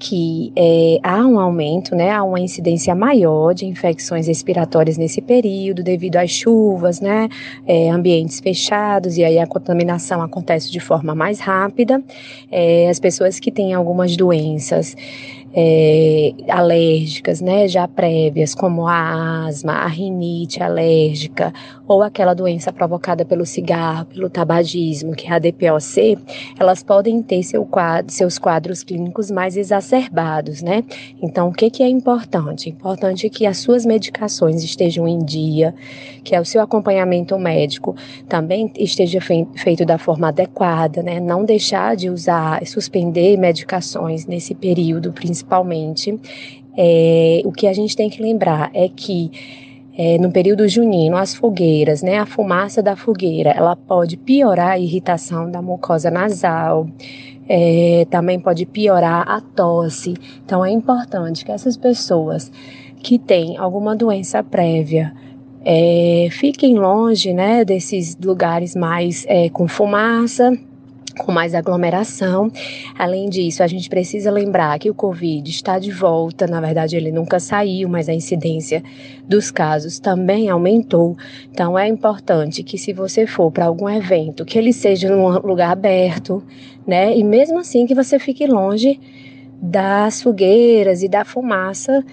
[0.00, 5.82] que é, há um aumento, né, há uma incidência maior de infecções respiratórias nesse período
[5.82, 7.28] devido às chuvas, né,
[7.66, 12.02] é, ambientes fechados e aí a contaminação acontece de forma mais rápida.
[12.50, 14.96] É, as pessoas que têm algumas doenças
[15.52, 21.52] é, alérgicas, né, já prévias, como a asma, a rinite alérgica
[21.90, 26.16] ou aquela doença provocada pelo cigarro, pelo tabagismo, que é a DPOC,
[26.56, 30.84] elas podem ter seu quadro, seus quadros clínicos mais exacerbados, né?
[31.20, 32.68] Então, o que, que é importante?
[32.68, 35.74] É importante que as suas medicações estejam em dia,
[36.22, 37.96] que o seu acompanhamento médico
[38.28, 41.18] também esteja feito da forma adequada, né?
[41.18, 46.16] Não deixar de usar, suspender medicações nesse período, principalmente,
[46.78, 49.68] é, o que a gente tem que lembrar é que
[50.02, 54.78] é, no período junino, as fogueiras, né, a fumaça da fogueira, ela pode piorar a
[54.78, 56.88] irritação da mucosa nasal,
[57.46, 60.14] é, também pode piorar a tosse.
[60.42, 62.50] Então, é importante que essas pessoas
[63.02, 65.12] que têm alguma doença prévia
[65.62, 70.58] é, fiquem longe né, desses lugares mais é, com fumaça
[71.24, 72.50] com mais aglomeração.
[72.98, 77.12] Além disso, a gente precisa lembrar que o Covid está de volta, na verdade ele
[77.12, 78.82] nunca saiu, mas a incidência
[79.28, 81.16] dos casos também aumentou.
[81.50, 85.70] Então é importante que se você for para algum evento, que ele seja num lugar
[85.70, 86.42] aberto,
[86.86, 87.16] né?
[87.16, 88.98] E mesmo assim que você fique longe
[89.60, 92.04] das fogueiras e da fumaça,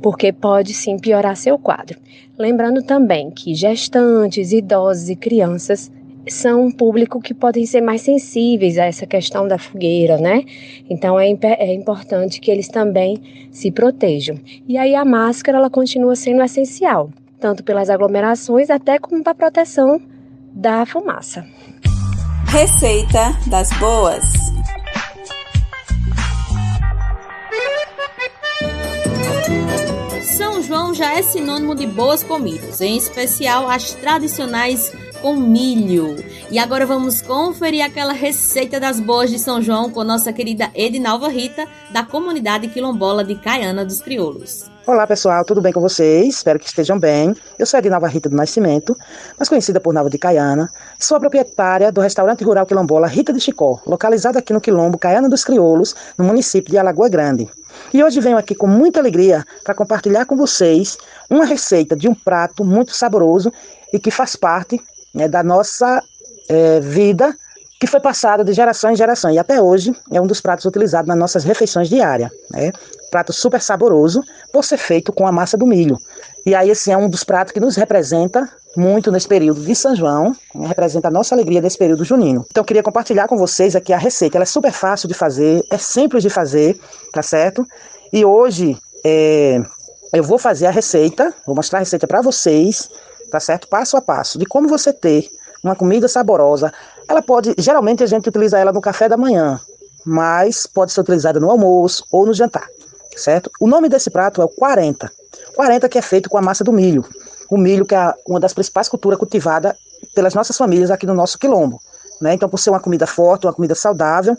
[0.00, 1.98] porque pode sim piorar seu quadro.
[2.38, 5.90] Lembrando também que gestantes, idosos e crianças
[6.28, 10.44] são um público que podem ser mais sensíveis a essa questão da fogueira, né?
[10.88, 14.38] Então é, é importante que eles também se protejam.
[14.66, 19.36] E aí a máscara ela continua sendo essencial, tanto pelas aglomerações até como para a
[19.36, 20.00] proteção
[20.52, 21.44] da fumaça.
[22.46, 24.54] Receita das boas.
[30.74, 34.90] João já é sinônimo de boas comidas, em especial as tradicionais
[35.24, 36.22] com milho.
[36.50, 41.30] E agora vamos conferir aquela receita das boas de São João com nossa querida Edinalva
[41.30, 44.70] Rita, da comunidade quilombola de Caiana dos Crioulos.
[44.86, 46.34] Olá pessoal, tudo bem com vocês?
[46.34, 47.34] Espero que estejam bem.
[47.58, 48.94] Eu sou Edinalva Rita do Nascimento,
[49.38, 50.70] mais conhecida por Nova de Caiana.
[50.98, 55.30] Sou a proprietária do restaurante rural quilombola Rita de Chicó, localizado aqui no Quilombo Caiana
[55.30, 57.48] dos Crioulos, no município de Alagoa Grande.
[57.94, 60.98] E hoje venho aqui com muita alegria para compartilhar com vocês
[61.30, 63.50] uma receita de um prato muito saboroso
[63.90, 64.78] e que faz parte
[65.14, 66.02] né, da nossa
[66.48, 67.34] é, vida
[67.84, 71.06] que foi passada de geração em geração e até hoje é um dos pratos utilizados
[71.06, 72.30] nas nossas refeições diárias.
[72.50, 72.72] Né?
[73.10, 75.98] Prato super saboroso por ser feito com a massa do milho.
[76.46, 79.94] E aí esse é um dos pratos que nos representa muito nesse período de São
[79.94, 80.66] João, né?
[80.66, 82.44] representa a nossa alegria nesse período junino.
[82.50, 84.38] Então eu queria compartilhar com vocês aqui a receita.
[84.38, 86.78] Ela é super fácil de fazer, é simples de fazer,
[87.12, 87.66] tá certo?
[88.12, 89.60] E hoje é,
[90.12, 92.88] eu vou fazer a receita, vou mostrar a receita para vocês
[93.34, 93.66] tá certo?
[93.66, 95.28] Passo a passo, de como você ter
[95.60, 96.72] uma comida saborosa.
[97.08, 99.60] Ela pode, geralmente a gente utiliza ela no café da manhã,
[100.06, 102.68] mas pode ser utilizada no almoço ou no jantar,
[103.16, 103.50] certo?
[103.58, 105.10] O nome desse prato é o 40.
[105.56, 107.04] 40 que é feito com a massa do milho.
[107.50, 109.74] O milho que é uma das principais culturas cultivadas
[110.14, 111.80] pelas nossas famílias aqui no nosso quilombo,
[112.20, 112.34] né?
[112.34, 114.36] Então, por ser uma comida forte, uma comida saudável,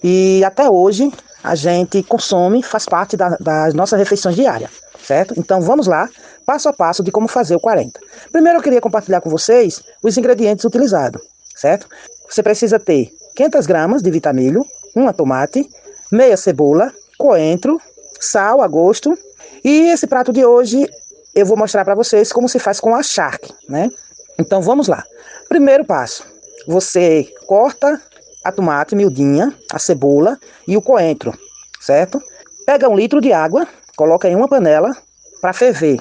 [0.00, 1.12] e até hoje
[1.42, 4.70] a gente consome, faz parte da, das nossas refeições diárias,
[5.02, 5.34] certo?
[5.36, 6.08] Então, vamos lá
[6.48, 8.00] passo a passo de como fazer o 40.
[8.32, 11.20] Primeiro eu queria compartilhar com vocês os ingredientes utilizados,
[11.54, 11.86] certo?
[12.26, 14.64] Você precisa ter 500 gramas de vitamilho,
[14.96, 15.68] uma tomate,
[16.10, 17.78] meia cebola, coentro,
[18.18, 19.16] sal a gosto.
[19.62, 20.88] E esse prato de hoje
[21.34, 23.90] eu vou mostrar para vocês como se faz com a charque, né?
[24.38, 25.04] Então vamos lá.
[25.50, 26.24] Primeiro passo,
[26.66, 28.00] você corta
[28.42, 31.38] a tomate miudinha, a cebola e o coentro,
[31.78, 32.22] certo?
[32.64, 34.96] Pega um litro de água, coloca em uma panela
[35.42, 36.00] para ferver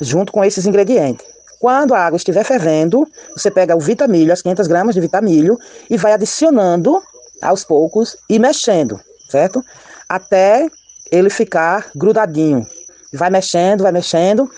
[0.00, 1.26] junto com esses ingredientes.
[1.60, 5.96] Quando a água estiver fervendo, você pega o vitamilho, as 500 gramas de vitamilho, e
[5.96, 7.02] vai adicionando
[7.40, 9.64] aos poucos e mexendo, certo?
[10.08, 10.68] Até
[11.10, 12.66] ele ficar grudadinho.
[13.12, 14.50] Vai mexendo, vai mexendo.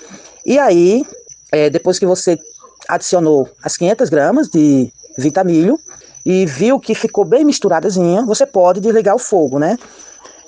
[0.45, 1.05] E aí,
[1.53, 2.39] é, depois que você
[2.89, 5.79] adicionou as 500 gramas de vitamilho
[6.25, 9.79] e viu que ficou bem misturadazinha, você pode desligar o fogo, né?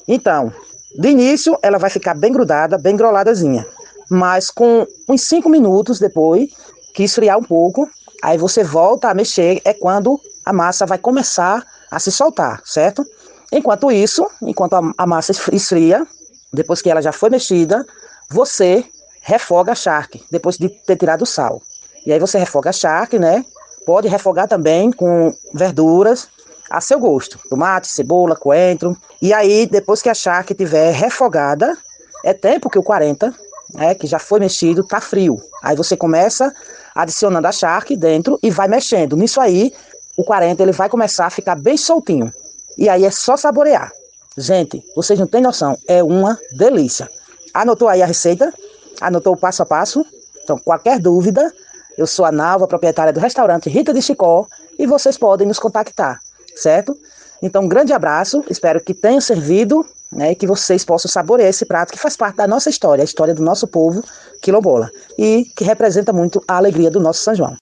[0.07, 0.53] Então,
[0.99, 3.67] de início, ela vai ficar bem grudada, bem groladazinha.
[4.09, 6.51] Mas com uns 5 minutos depois,
[6.95, 7.89] que esfriar um pouco,
[8.23, 13.05] aí você volta a mexer, é quando a massa vai começar a se soltar, certo?
[13.53, 16.07] Enquanto isso, enquanto a, a massa esfria,
[16.53, 17.87] depois que ela já foi mexida,
[18.31, 18.85] você
[19.21, 21.63] refoga a charque, depois de ter tirado o sal.
[22.07, 23.45] E aí você refoga a charque, né?
[23.85, 26.29] Pode refogar também com verduras
[26.71, 28.97] a seu gosto, tomate, cebola, coentro.
[29.21, 31.77] E aí, depois que a charque estiver refogada,
[32.25, 33.35] é tempo que o 40
[33.75, 35.41] né, que já foi mexido, tá frio.
[35.63, 36.53] Aí você começa
[36.95, 39.17] adicionando a charque dentro e vai mexendo.
[39.17, 39.73] Nisso aí,
[40.17, 42.33] o 40 ele vai começar a ficar bem soltinho.
[42.77, 43.93] E aí é só saborear.
[44.37, 47.11] Gente, vocês não têm noção, é uma delícia.
[47.53, 48.53] Anotou aí a receita?
[49.01, 50.05] Anotou o passo a passo?
[50.43, 51.53] Então, qualquer dúvida,
[51.97, 54.47] eu sou a Nalva, proprietária do restaurante Rita de Chicó,
[54.79, 56.21] e vocês podem nos contactar,
[56.57, 56.97] certo?
[57.43, 61.67] Então, um grande abraço, espero que tenha servido né, e que vocês possam saborear esse
[61.67, 64.03] prato que faz parte da nossa história, a história do nosso povo
[64.43, 67.57] quilombola e que representa muito a alegria do nosso São João.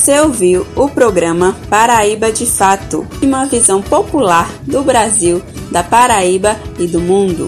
[0.07, 6.87] Você ouviu o programa Paraíba de Fato, uma visão popular do Brasil, da Paraíba e
[6.87, 7.46] do mundo.